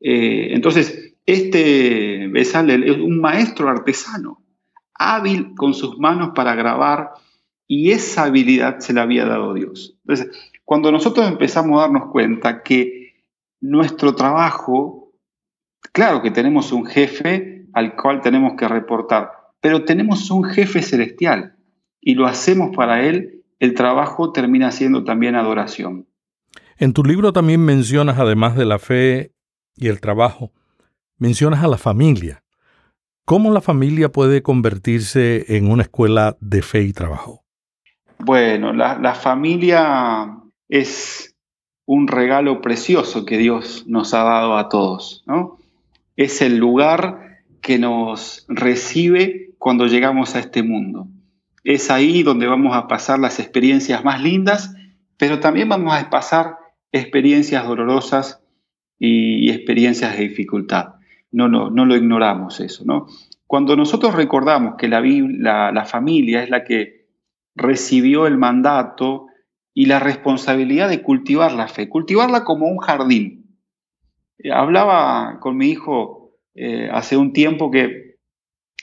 Eh, 0.00 0.48
entonces, 0.52 1.14
este 1.24 2.28
Besalel 2.28 2.84
es 2.84 2.98
un 2.98 3.20
maestro 3.20 3.68
artesano, 3.68 4.42
hábil 4.94 5.54
con 5.56 5.74
sus 5.74 5.98
manos 5.98 6.30
para 6.34 6.54
grabar, 6.54 7.10
y 7.66 7.90
esa 7.90 8.24
habilidad 8.24 8.78
se 8.78 8.92
la 8.92 9.02
había 9.02 9.24
dado 9.24 9.54
Dios. 9.54 9.96
Entonces, 10.04 10.30
cuando 10.66 10.90
nosotros 10.90 11.26
empezamos 11.26 11.78
a 11.78 11.82
darnos 11.82 12.10
cuenta 12.10 12.62
que 12.62 13.24
nuestro 13.60 14.14
trabajo, 14.14 15.12
claro 15.92 16.20
que 16.20 16.32
tenemos 16.32 16.72
un 16.72 16.84
jefe 16.84 17.66
al 17.72 17.94
cual 17.94 18.20
tenemos 18.20 18.54
que 18.58 18.66
reportar, 18.66 19.30
pero 19.60 19.84
tenemos 19.84 20.30
un 20.30 20.44
jefe 20.44 20.82
celestial 20.82 21.56
y 22.00 22.14
lo 22.14 22.26
hacemos 22.26 22.76
para 22.76 23.06
él, 23.06 23.44
el 23.60 23.74
trabajo 23.74 24.32
termina 24.32 24.72
siendo 24.72 25.04
también 25.04 25.36
adoración. 25.36 26.08
En 26.78 26.92
tu 26.92 27.04
libro 27.04 27.32
también 27.32 27.64
mencionas, 27.64 28.18
además 28.18 28.56
de 28.56 28.64
la 28.64 28.78
fe 28.78 29.32
y 29.76 29.86
el 29.86 30.00
trabajo, 30.00 30.52
mencionas 31.16 31.62
a 31.62 31.68
la 31.68 31.78
familia. 31.78 32.42
¿Cómo 33.24 33.52
la 33.52 33.60
familia 33.60 34.10
puede 34.10 34.42
convertirse 34.42 35.56
en 35.56 35.70
una 35.70 35.84
escuela 35.84 36.36
de 36.40 36.62
fe 36.62 36.82
y 36.82 36.92
trabajo? 36.92 37.44
Bueno, 38.18 38.72
la, 38.72 39.14
familia 39.14 40.45
es 40.68 41.36
un 41.84 42.08
regalo 42.08 42.60
precioso 42.60 43.24
que 43.24 43.38
Dios 43.38 43.84
nos 43.86 44.12
ha 44.12 44.24
dado 44.24 44.56
a 44.56 44.68
todos, 44.68 45.22
¿no? 45.26 45.58
Es 46.16 46.42
el 46.42 46.56
lugar 46.56 47.42
que 47.60 47.78
nos 47.78 48.44
recibe 48.48 49.54
cuando 49.58 49.86
llegamos 49.86 50.34
a 50.34 50.40
este 50.40 50.62
mundo. 50.62 51.08
Es 51.62 51.90
ahí 51.90 52.22
donde 52.22 52.46
vamos 52.46 52.76
a 52.76 52.88
pasar 52.88 53.18
las 53.18 53.38
experiencias 53.38 54.04
más 54.04 54.22
lindas, 54.22 54.74
pero 55.16 55.40
también 55.40 55.68
vamos 55.68 55.94
a 55.94 56.10
pasar 56.10 56.56
experiencias 56.92 57.66
dolorosas 57.66 58.40
y, 58.98 59.50
experiencias 59.50 60.16
de 60.16 60.28
dificultad. 60.28 60.94
No, 61.30 61.48
no, 61.48 61.70
no 61.70 61.84
lo 61.84 61.96
ignoramos 61.96 62.60
eso, 62.60 62.84
¿no? 62.84 63.06
Cuando 63.46 63.76
nosotros 63.76 64.14
recordamos 64.14 64.74
que 64.76 64.88
la, 64.88 65.00
la 65.72 65.84
familia 65.84 66.42
es 66.42 66.50
la 66.50 66.64
que 66.64 67.06
recibió 67.54 68.26
el 68.26 68.38
mandato 68.38 69.28
y 69.78 69.84
la 69.84 69.98
responsabilidad 69.98 70.88
de 70.88 71.02
cultivar 71.02 71.52
la 71.52 71.68
fe, 71.68 71.90
cultivarla 71.90 72.44
como 72.44 72.66
un 72.66 72.78
jardín. 72.78 73.60
Eh, 74.38 74.50
hablaba 74.50 75.38
con 75.38 75.58
mi 75.58 75.66
hijo 75.68 76.32
eh, 76.54 76.88
hace 76.90 77.18
un 77.18 77.34
tiempo 77.34 77.70
que 77.70 78.16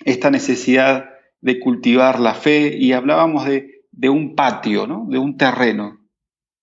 esta 0.06 0.30
necesidad 0.30 1.10
de 1.42 1.60
cultivar 1.60 2.20
la 2.20 2.36
fe 2.36 2.78
y 2.78 2.94
hablábamos 2.94 3.46
de, 3.46 3.72
un 4.08 4.36
patio, 4.36 4.86
¿no? 4.86 5.08
de 5.10 5.18
un 5.18 5.36
terreno. 5.36 6.00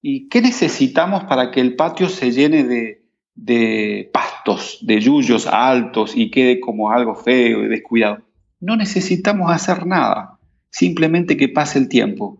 ¿Y 0.01 0.29
qué 0.29 0.43
necesitamos 0.43 1.25
para 1.25 1.51
que 1.51 1.61
el 1.61 1.75
patio 1.75 2.09
se 2.09 2.31
llene 2.31 2.63
de, 2.63 3.03
de 3.35 4.11
pastos, 4.13 4.79
de 4.83 5.01
yuyos 5.01 5.49
altos 5.49 6.17
y 6.17 6.31
quede 6.31 6.61
como 6.61 6.93
algo 6.93 7.17
feo 7.17 7.65
y 7.65 7.69
descuidado? 7.69 8.23
No 8.61 8.77
necesitamos 8.77 9.51
hacer 9.51 9.87
nada 9.87 10.39
simplemente 10.71 11.37
que 11.37 11.49
pase 11.49 11.81
el 11.81 11.89
tiempo. 11.89 12.40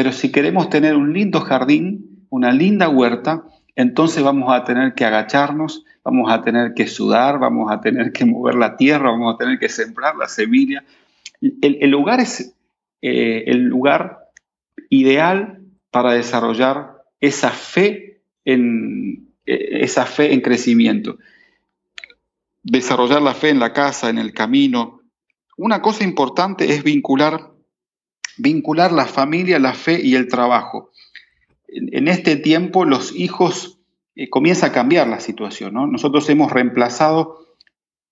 Pero 0.00 0.12
si 0.12 0.32
queremos 0.32 0.70
tener 0.70 0.96
un 0.96 1.12
lindo 1.12 1.42
jardín, 1.42 2.24
una 2.30 2.52
linda 2.52 2.88
huerta, 2.88 3.44
entonces 3.76 4.22
vamos 4.22 4.50
a 4.50 4.64
tener 4.64 4.94
que 4.94 5.04
agacharnos, 5.04 5.84
vamos 6.02 6.32
a 6.32 6.40
tener 6.40 6.72
que 6.72 6.86
sudar, 6.86 7.38
vamos 7.38 7.70
a 7.70 7.82
tener 7.82 8.10
que 8.10 8.24
mover 8.24 8.54
la 8.54 8.78
tierra, 8.78 9.10
vamos 9.10 9.34
a 9.34 9.36
tener 9.36 9.58
que 9.58 9.68
sembrar 9.68 10.16
la 10.16 10.26
semilla. 10.26 10.84
El, 11.42 11.90
lugar 11.90 12.18
es 12.18 12.54
eh, 13.02 13.44
el 13.48 13.64
lugar 13.64 14.30
ideal 14.88 15.60
para 15.90 16.14
desarrollar 16.14 17.02
esa 17.20 17.50
fe 17.50 18.22
en, 18.46 19.28
eh, 19.44 19.80
esa 19.82 20.06
fe 20.06 20.32
en 20.32 20.40
crecimiento. 20.40 21.18
Desarrollar 22.62 23.20
la 23.20 23.34
fe 23.34 23.50
en 23.50 23.58
la 23.58 23.74
casa, 23.74 24.08
en 24.08 24.16
el 24.16 24.32
camino. 24.32 25.02
Una 25.58 25.82
cosa 25.82 26.04
importante 26.04 26.72
es 26.72 26.82
vincular 26.82 27.49
vincular 28.38 28.92
la 28.92 29.06
familia, 29.06 29.58
la 29.58 29.74
fe 29.74 30.00
y 30.02 30.14
el 30.14 30.28
trabajo. 30.28 30.90
En, 31.68 32.08
este 32.08 32.36
tiempo 32.36 32.84
los 32.84 33.14
hijos 33.14 33.78
eh, 34.14 34.28
comienza 34.28 34.66
a 34.66 34.72
cambiar 34.72 35.08
la 35.08 35.20
situación. 35.20 35.74
Nosotros 35.74 36.28
hemos 36.28 36.50
reemplazado 36.50 37.46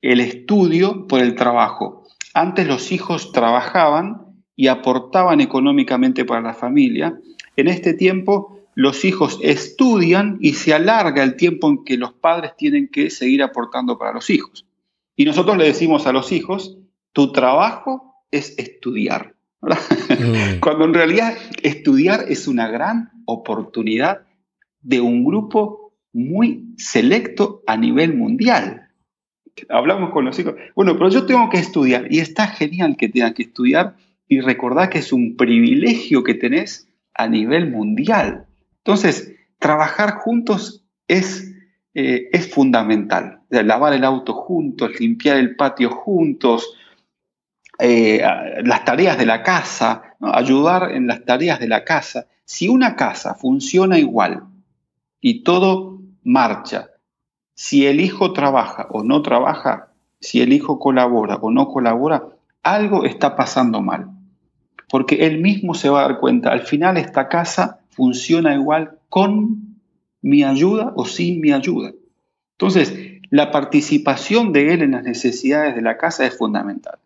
el 0.01 0.21
estudio 0.21 1.07
por 1.07 1.21
el 1.21 1.35
trabajo. 1.35 2.05
Antes 2.35 2.67
los 2.67 2.93
hijos 2.93 3.33
trabajaban 3.33 4.45
y 4.55 4.69
aportaban 4.69 5.41
económicamente 5.41 6.25
para 6.25 6.41
la 6.41 6.55
familia. 6.55 7.19
En 7.57 7.69
este 7.69 7.95
tiempo 7.95 8.61
los 8.75 9.05
hijos 9.05 9.41
estudian 9.43 10.39
y 10.41 10.55
se 10.55 10.73
alarga 10.73 11.25
el 11.25 11.35
tiempo 11.35 11.69
en 11.69 11.85
que 11.85 11.97
los 11.97 12.13
padres 12.13 12.53
tienen 12.57 12.89
que 12.89 13.11
seguir 13.11 13.43
aportando 13.43 13.99
para 13.99 14.13
los 14.13 14.31
hijos. 14.31 14.67
Y 15.17 15.25
nosotros 15.25 15.57
le 15.57 15.65
decimos 15.65 16.07
a 16.07 16.13
los 16.13 16.31
hijos, 16.31 16.79
tu 17.13 17.33
trabajo 17.33 18.23
es 18.31 18.57
estudiar. 18.57 19.35
Mm. 19.61 20.61
Cuando 20.61 20.85
en 20.85 20.95
realidad 20.95 21.35
estudiar 21.63 22.27
es 22.29 22.49
una 22.49 22.69
gran 22.69 23.11
oportunidad 23.27 24.23
de 24.81 25.01
un 25.01 25.25
grupo 25.25 25.93
muy 26.13 26.75
selecto 26.77 27.63
a 27.67 27.77
nivel 27.77 28.17
mundial. 28.17 28.89
Hablamos 29.69 30.11
con 30.11 30.25
los 30.25 30.39
hijos, 30.39 30.55
bueno, 30.77 30.97
pero 30.97 31.11
yo 31.11 31.27
tengo 31.27 31.51
que 31.51 31.59
estudiar 31.59 32.07
y 32.13 32.21
está 32.21 32.47
genial 32.47 32.97
que 32.97 33.09
tengas 33.09 33.35
que 33.35 33.43
estudiar 33.43 33.97
y 34.29 34.41
recordar 34.41 34.89
que 34.89 34.99
es 34.99 35.13
un 35.13 35.37
privilegio 35.37 36.23
que 36.23 36.35
tenés 36.35 36.89
a 37.15 37.27
nivel 37.27 37.71
mundial. 37.71 38.47
Entonces, 38.79 39.35
trabajar 39.59 40.15
juntos 40.15 40.85
es, 41.09 41.55
eh, 41.95 42.29
es 42.33 42.51
fundamental. 42.53 43.41
lavar 43.51 43.95
el 43.95 44.05
auto 44.05 44.35
juntos, 44.35 45.01
limpiar 45.01 45.39
el 45.39 45.57
patio 45.57 45.91
juntos, 45.91 46.77
eh, 47.79 48.21
las 48.65 48.85
tareas 48.85 49.17
de 49.17 49.27
la 49.27 49.43
casa, 49.43 50.03
ayudar 50.21 50.91
en 50.91 51.07
las 51.07 51.25
tareas 51.25 51.61
de 51.61 51.69
la 51.69 51.85
casa. 51.85 52.27
Si 52.45 52.69
una 52.69 52.97
casa 52.97 53.35
funciona 53.35 53.99
igual 53.99 54.43
y 55.21 55.45
todo 55.45 56.01
marcha, 56.25 56.91
si 57.55 57.87
el 57.87 58.01
hijo 58.01 58.33
trabaja 58.33 58.89
o 58.91 59.05
no 59.05 59.23
trabaja, 59.23 59.93
si 60.21 60.41
el 60.41 60.53
hijo 60.53 60.81
colabora 60.81 61.37
o 61.37 61.51
no 61.51 61.69
colabora, 61.69 62.25
algo 62.63 63.05
está 63.05 63.37
pasando 63.37 63.81
mal. 63.81 64.11
Porque 64.89 65.27
él 65.27 65.41
mismo 65.41 65.75
se 65.75 65.89
va 65.89 66.01
a 66.01 66.09
dar 66.09 66.19
cuenta, 66.19 66.51
al 66.51 66.63
final 66.63 66.97
esta 66.97 67.29
casa 67.29 67.81
funciona 67.91 68.55
igual 68.55 68.99
con 69.09 69.79
mi 70.23 70.43
ayuda 70.43 70.93
o 70.97 71.05
sin 71.05 71.41
mi 71.41 71.53
ayuda. 71.53 71.93
Entonces, 72.53 73.21
la 73.31 73.53
participación 73.53 74.53
de 74.53 74.75
él 74.75 74.83
en 74.83 74.93
las 74.93 75.05
necesidades 75.05 75.77
de 75.77 75.83
la 75.83 75.97
casa 75.97 76.27
es 76.27 76.37
fundamental 76.37 76.99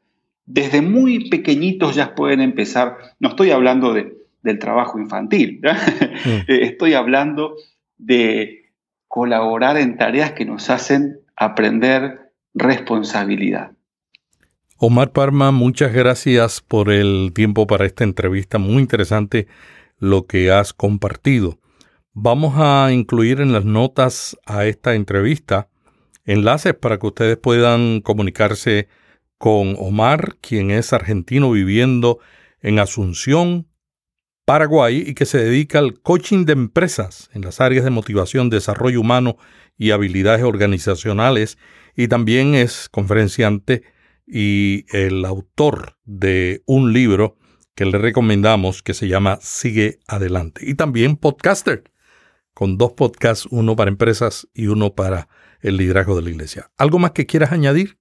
desde 0.46 0.83
muy 0.83 1.31
pequeñitos 1.31 1.94
ya 1.94 2.14
pueden 2.14 2.40
empezar, 2.40 2.96
no 3.20 3.31
estoy 3.31 3.50
hablando 3.50 3.94
del 3.94 4.59
trabajo 4.59 4.98
infantil, 4.98 5.61
mm. 5.62 6.28
estoy 6.48 6.94
hablando 6.94 7.57
de 7.98 8.72
colaborar 9.09 9.76
en 9.76 9.96
tareas 9.96 10.33
que 10.33 10.44
nos 10.44 10.70
hacen 10.70 11.20
aprender 11.37 12.33
responsabilidad. 12.55 13.72
Omar 14.78 15.12
Parma, 15.12 15.52
muchas 15.52 15.92
gracias 15.92 16.61
por 16.61 16.90
el 16.90 17.33
tiempo 17.35 17.66
para 17.66 17.87
esta 17.87 18.05
entrevista, 18.05 18.59
muy 18.59 18.83
interesante 18.83 19.46
lo 19.98 20.26
que 20.26 20.50
has 20.50 20.72
compartido. 20.72 21.59
Vamos 22.14 22.55
a 22.57 22.92
incluir 22.92 23.40
en 23.40 23.52
las 23.52 23.64
notas 23.64 24.37
a 24.44 24.66
esta 24.66 24.94
entrevista 24.94 25.68
enlaces 26.24 26.74
para 26.74 26.98
que 26.98 27.07
ustedes 27.07 27.37
puedan 27.37 28.00
comunicarse 28.00 28.88
con 29.42 29.74
Omar, 29.81 30.37
quien 30.40 30.70
es 30.70 30.92
argentino 30.92 31.50
viviendo 31.50 32.20
en 32.61 32.78
Asunción, 32.78 33.66
Paraguay, 34.44 35.02
y 35.05 35.14
que 35.14 35.26
se 35.26 35.38
dedica 35.38 35.81
al 35.81 36.00
coaching 36.00 36.44
de 36.44 36.52
empresas 36.52 37.28
en 37.33 37.42
las 37.42 37.61
áreas 37.61 37.83
de 37.83 37.90
motivación, 37.90 38.50
desarrollo 38.50 39.00
humano 39.00 39.38
y 39.77 39.90
habilidades 39.90 40.44
organizacionales, 40.44 41.58
y 41.96 42.06
también 42.06 42.54
es 42.54 42.88
conferenciante 42.88 43.83
y 44.29 44.85
el 44.96 45.25
autor 45.25 45.98
de 46.04 46.62
un 46.67 46.92
libro 46.92 47.37
que 47.75 47.85
le 47.85 47.98
recomendamos 47.98 48.81
que 48.85 48.94
se 48.94 49.08
llama 49.08 49.40
Sigue 49.42 49.98
Adelante. 50.06 50.60
Y 50.64 50.77
también 50.77 51.17
podcaster, 51.17 51.83
con 52.54 52.79
dos 52.79 52.92
podcasts, 52.92 53.48
uno 53.50 53.75
para 53.75 53.90
empresas 53.90 54.46
y 54.54 54.69
uno 54.69 54.94
para 54.94 55.27
el 55.62 55.79
liderazgo 55.79 56.14
de 56.14 56.23
la 56.23 56.31
iglesia. 56.31 56.71
¿Algo 56.79 57.00
más 57.00 57.10
que 57.10 57.27
quieras 57.27 57.50
añadir? 57.50 57.98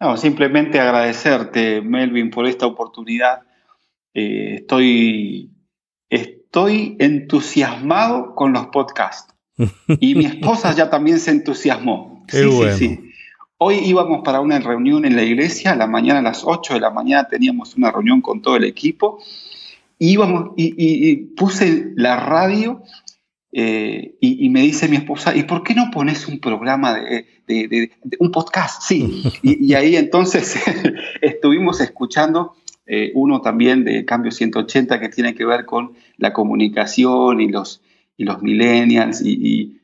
No, 0.00 0.16
simplemente 0.16 0.80
agradecerte, 0.80 1.82
Melvin, 1.82 2.30
por 2.30 2.46
esta 2.46 2.66
oportunidad. 2.66 3.42
Eh, 4.14 4.56
estoy, 4.56 5.50
estoy 6.08 6.96
entusiasmado 6.98 8.34
con 8.34 8.52
los 8.52 8.66
podcasts. 8.68 9.34
Y 10.00 10.14
mi 10.14 10.24
esposa 10.24 10.74
ya 10.74 10.88
también 10.88 11.20
se 11.20 11.30
entusiasmó. 11.30 12.24
sí, 12.28 12.50
sí, 12.50 12.72
sí. 12.78 13.00
Hoy 13.62 13.76
íbamos 13.76 14.22
para 14.24 14.40
una 14.40 14.58
reunión 14.58 15.04
en 15.04 15.16
la 15.16 15.22
iglesia, 15.22 15.72
a 15.72 15.76
la 15.76 15.86
mañana 15.86 16.20
a 16.20 16.22
las 16.22 16.44
8 16.46 16.72
de 16.72 16.80
la 16.80 16.88
mañana 16.88 17.28
teníamos 17.28 17.76
una 17.76 17.90
reunión 17.90 18.22
con 18.22 18.40
todo 18.40 18.56
el 18.56 18.64
equipo 18.64 19.20
íbamos, 20.00 20.52
y, 20.56 21.16
puse 21.36 21.92
la 21.94 22.16
radio 22.16 22.82
eh, 23.52 24.16
y, 24.20 24.48
me 24.48 24.60
dice 24.62 24.88
mi 24.88 24.96
esposa, 24.96 25.34
¿y 25.34 25.42
por 25.42 25.64
qué 25.64 25.74
no 25.74 25.90
pones 25.90 26.28
un 26.28 26.38
programa 26.38 26.94
de, 26.94 27.90
un 28.20 28.30
podcast? 28.30 28.82
Sí, 28.82 29.24
y, 29.42 29.74
ahí 29.74 29.96
entonces 29.96 30.62
estuvimos 31.20 31.80
escuchando 31.80 32.54
eh, 32.86 33.10
uno 33.14 33.40
también 33.40 33.84
de 33.84 34.04
Cambio 34.04 34.30
180 34.30 35.00
que 35.00 35.08
tiene 35.08 35.34
que 35.34 35.44
ver 35.44 35.64
con 35.64 35.92
la 36.16 36.32
comunicación 36.32 37.40
y 37.40 37.48
los, 37.48 37.82
y 38.16 38.24
los 38.24 38.40
millennials 38.42 39.20
y, 39.24 39.80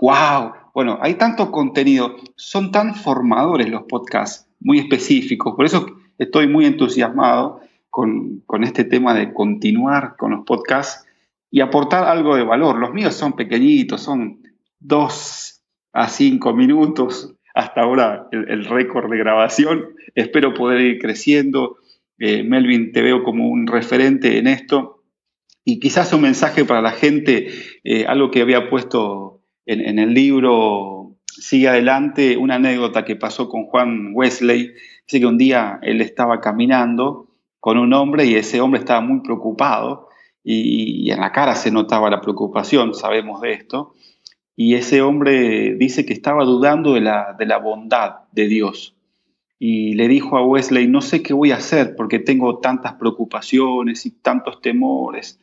wow, 0.00 0.52
bueno, 0.74 0.98
hay 1.02 1.14
tanto 1.14 1.50
contenido, 1.50 2.16
son 2.36 2.70
tan 2.70 2.94
formadores 2.94 3.68
los 3.68 3.82
podcasts, 3.82 4.46
muy 4.60 4.78
específicos, 4.78 5.54
por 5.56 5.66
eso 5.66 5.86
estoy 6.18 6.48
muy 6.48 6.64
entusiasmado 6.64 7.60
con, 7.90 8.42
este 8.62 8.84
tema 8.84 9.14
de 9.14 9.32
continuar 9.32 10.16
con 10.16 10.30
los 10.30 10.44
podcasts 10.44 11.06
y 11.50 11.60
aportar 11.60 12.04
algo 12.04 12.36
de 12.36 12.44
valor. 12.44 12.78
Los 12.78 12.92
míos 12.92 13.14
son 13.14 13.34
pequeñitos, 13.34 14.02
son 14.02 14.42
dos 14.78 15.62
a 15.92 16.08
cinco 16.08 16.54
minutos 16.54 17.34
hasta 17.54 17.80
ahora 17.80 18.28
el, 18.30 18.64
récord 18.64 19.10
de 19.10 19.18
grabación. 19.18 19.88
Espero 20.14 20.54
poder 20.54 20.80
ir 20.80 20.98
creciendo. 20.98 21.76
Eh, 22.18 22.44
Melvin, 22.44 22.92
te 22.92 23.02
veo 23.02 23.24
como 23.24 23.48
un 23.48 23.66
referente 23.66 24.38
en 24.38 24.46
esto. 24.46 25.02
Y 25.64 25.80
quizás 25.80 26.12
un 26.12 26.22
mensaje 26.22 26.64
para 26.64 26.80
la 26.80 26.92
gente, 26.92 27.48
eh, 27.84 28.06
algo 28.06 28.30
que 28.30 28.40
había 28.40 28.70
puesto 28.70 29.42
en, 29.66 29.80
en, 29.80 29.98
el 29.98 30.14
libro 30.14 31.16
Sigue 31.26 31.68
Adelante, 31.68 32.36
una 32.36 32.56
anécdota 32.56 33.04
que 33.04 33.16
pasó 33.16 33.48
con 33.48 33.64
Juan 33.64 34.12
Wesley. 34.14 34.72
Dice 35.06 35.20
que 35.20 35.26
un 35.26 35.38
día 35.38 35.80
él 35.82 36.00
estaba 36.00 36.40
caminando 36.40 37.28
con 37.58 37.78
un 37.78 37.92
hombre 37.92 38.24
y 38.26 38.36
ese 38.36 38.60
hombre 38.60 38.80
estaba 38.80 39.00
muy 39.00 39.20
preocupado 39.22 40.09
y, 40.52 41.10
en 41.10 41.20
la 41.20 41.32
cara 41.32 41.54
se 41.54 41.70
notaba 41.70 42.10
la 42.10 42.20
preocupación, 42.20 42.94
sabemos 42.94 43.40
de 43.40 43.52
esto. 43.52 43.94
Y 44.56 44.74
ese 44.74 45.00
hombre 45.00 45.74
dice 45.76 46.04
que 46.04 46.12
estaba 46.12 46.44
dudando 46.44 46.94
de 46.94 47.00
la, 47.00 47.34
de 47.38 47.46
la 47.46 47.58
bondad 47.58 48.20
de 48.32 48.48
Dios. 48.48 48.94
Y 49.58 49.94
le 49.94 50.08
dijo 50.08 50.36
a 50.36 50.46
Wesley, 50.46 50.88
no 50.88 51.02
sé 51.02 51.22
qué 51.22 51.34
voy 51.34 51.52
a 51.52 51.56
hacer 51.56 51.94
porque 51.94 52.18
tengo 52.18 52.58
tantas 52.58 52.94
preocupaciones 52.94 54.06
y 54.06 54.10
tantos 54.10 54.60
temores. 54.60 55.38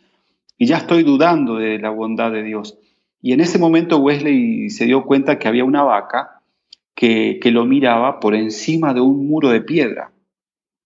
Y 0.57 0.65
ya 0.65 0.77
estoy 0.77 1.03
dudando 1.03 1.55
de 1.55 1.79
la 1.79 1.89
bondad 1.89 2.31
de 2.31 2.43
Dios. 2.43 2.77
Y 3.21 3.33
en 3.33 3.39
ese 3.39 3.59
momento 3.59 3.97
Wesley 3.97 4.69
se 4.69 4.85
dio 4.85 5.05
cuenta 5.05 5.39
que 5.39 5.47
había 5.47 5.63
una 5.63 5.83
vaca 5.83 6.41
que, 6.95 7.39
que 7.41 7.51
lo 7.51 7.65
miraba 7.65 8.19
por 8.19 8.35
encima 8.35 8.93
de 8.93 9.01
un 9.01 9.27
muro 9.27 9.49
de 9.49 9.61
piedra. 9.61 10.11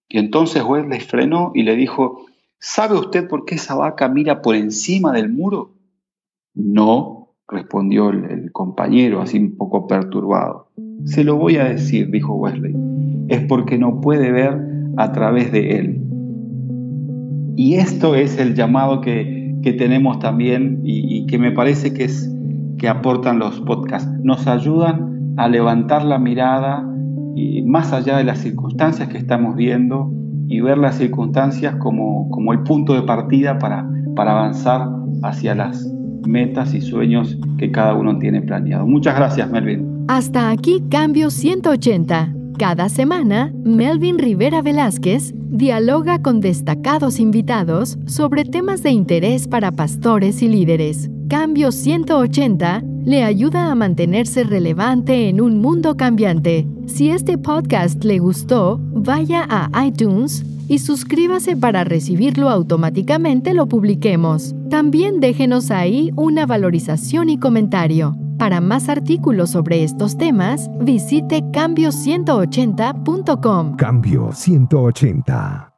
Y 0.09 0.19
entonces 0.19 0.61
Wesley 0.63 0.99
frenó 0.99 1.51
y 1.55 1.63
le 1.63 1.75
dijo, 1.75 2.25
¿sabe 2.61 2.97
usted 2.97 3.27
por 3.27 3.43
qué 3.43 3.55
esa 3.55 3.75
vaca 3.75 4.07
mira 4.07 4.41
por 4.41 4.55
encima 4.55 5.11
del 5.11 5.33
muro? 5.33 5.73
No, 6.53 7.33
respondió 7.47 8.09
el, 8.11 8.51
compañero, 8.51 9.21
así 9.21 9.39
un 9.39 9.57
poco 9.57 9.87
perturbado. 9.87 10.67
Se 11.05 11.23
lo 11.23 11.35
voy 11.35 11.57
a 11.57 11.65
decir, 11.65 12.11
dijo 12.11 12.35
Wesley, 12.35 12.75
es 13.27 13.41
porque 13.45 13.77
no 13.77 13.99
puede 13.99 14.31
ver 14.31 14.57
a 14.97 15.11
través 15.11 15.51
de 15.51 15.79
él. 15.79 16.01
Y 17.55 17.75
esto 17.75 18.15
es 18.15 18.37
el 18.37 18.53
llamado 18.55 19.01
que, 19.01 19.41
tenemos 19.77 20.17
también 20.19 20.81
y, 20.83 21.17
y, 21.17 21.25
que 21.27 21.37
me 21.37 21.51
parece 21.51 21.93
que 21.93 22.05
es 22.05 22.31
que 22.79 22.89
aportan 22.89 23.37
los 23.37 23.59
podcasts. 23.61 24.09
Nos 24.23 24.47
ayudan 24.47 25.35
a 25.37 25.47
levantar 25.47 26.03
la 26.03 26.17
mirada 26.17 26.83
y 27.35 27.61
más 27.61 27.93
allá 27.93 28.17
de 28.17 28.23
las 28.23 28.39
circunstancias 28.39 29.09
que 29.09 29.19
estamos 29.19 29.55
viendo 29.55 30.11
y 30.51 30.59
ver 30.59 30.77
las 30.77 30.97
circunstancias 30.97 31.75
como, 31.77 32.29
como 32.29 32.51
el 32.51 32.59
punto 32.63 32.93
de 32.93 33.03
partida 33.03 33.57
para, 33.57 33.89
para 34.17 34.31
avanzar 34.33 34.85
hacia 35.23 35.55
las 35.55 35.89
metas 36.27 36.73
y 36.73 36.81
sueños 36.81 37.37
que 37.57 37.71
cada 37.71 37.93
uno 37.93 38.19
tiene 38.19 38.41
planeado. 38.41 38.85
Muchas 38.85 39.15
gracias, 39.15 39.49
Melvin. 39.49 40.05
Hasta 40.09 40.49
aquí 40.49 40.83
Cambio 40.91 41.29
180. 41.29 42.33
Cada 42.59 42.89
semana, 42.89 43.53
Melvin 43.63 44.19
Rivera 44.19 44.61
Velázquez 44.61 45.33
dialoga 45.35 46.21
con 46.21 46.41
destacados 46.41 47.21
invitados 47.21 47.97
sobre 48.05 48.43
temas 48.43 48.83
de 48.83 48.91
interés 48.91 49.47
para 49.47 49.71
pastores 49.71 50.41
y 50.41 50.49
líderes. 50.49 51.09
Cambio 51.29 51.71
180 51.71 52.83
le 53.03 53.23
ayuda 53.23 53.71
a 53.71 53.75
mantenerse 53.75 54.43
relevante 54.43 55.29
en 55.29 55.39
un 55.41 55.59
mundo 55.59 55.97
cambiante. 55.97 56.67
Si 56.87 57.09
este 57.09 57.37
podcast 57.37 58.03
le 58.03 58.17
gustó, 58.19 58.79
vaya 58.93 59.45
a 59.49 59.69
iTunes 59.85 60.45
y 60.67 60.79
suscríbase 60.79 61.55
para 61.57 61.83
recibirlo 61.83 62.49
automáticamente 62.49 63.53
lo 63.53 63.67
publiquemos. 63.67 64.55
También 64.69 65.19
déjenos 65.19 65.69
ahí 65.71 66.11
una 66.15 66.45
valorización 66.45 67.29
y 67.29 67.37
comentario. 67.37 68.15
Para 68.37 68.61
más 68.61 68.87
artículos 68.89 69.51
sobre 69.51 69.83
estos 69.83 70.17
temas, 70.17 70.69
visite 70.79 71.43
cambio180.com. 71.51 73.75
Cambio 73.75 74.31
180. 74.31 75.70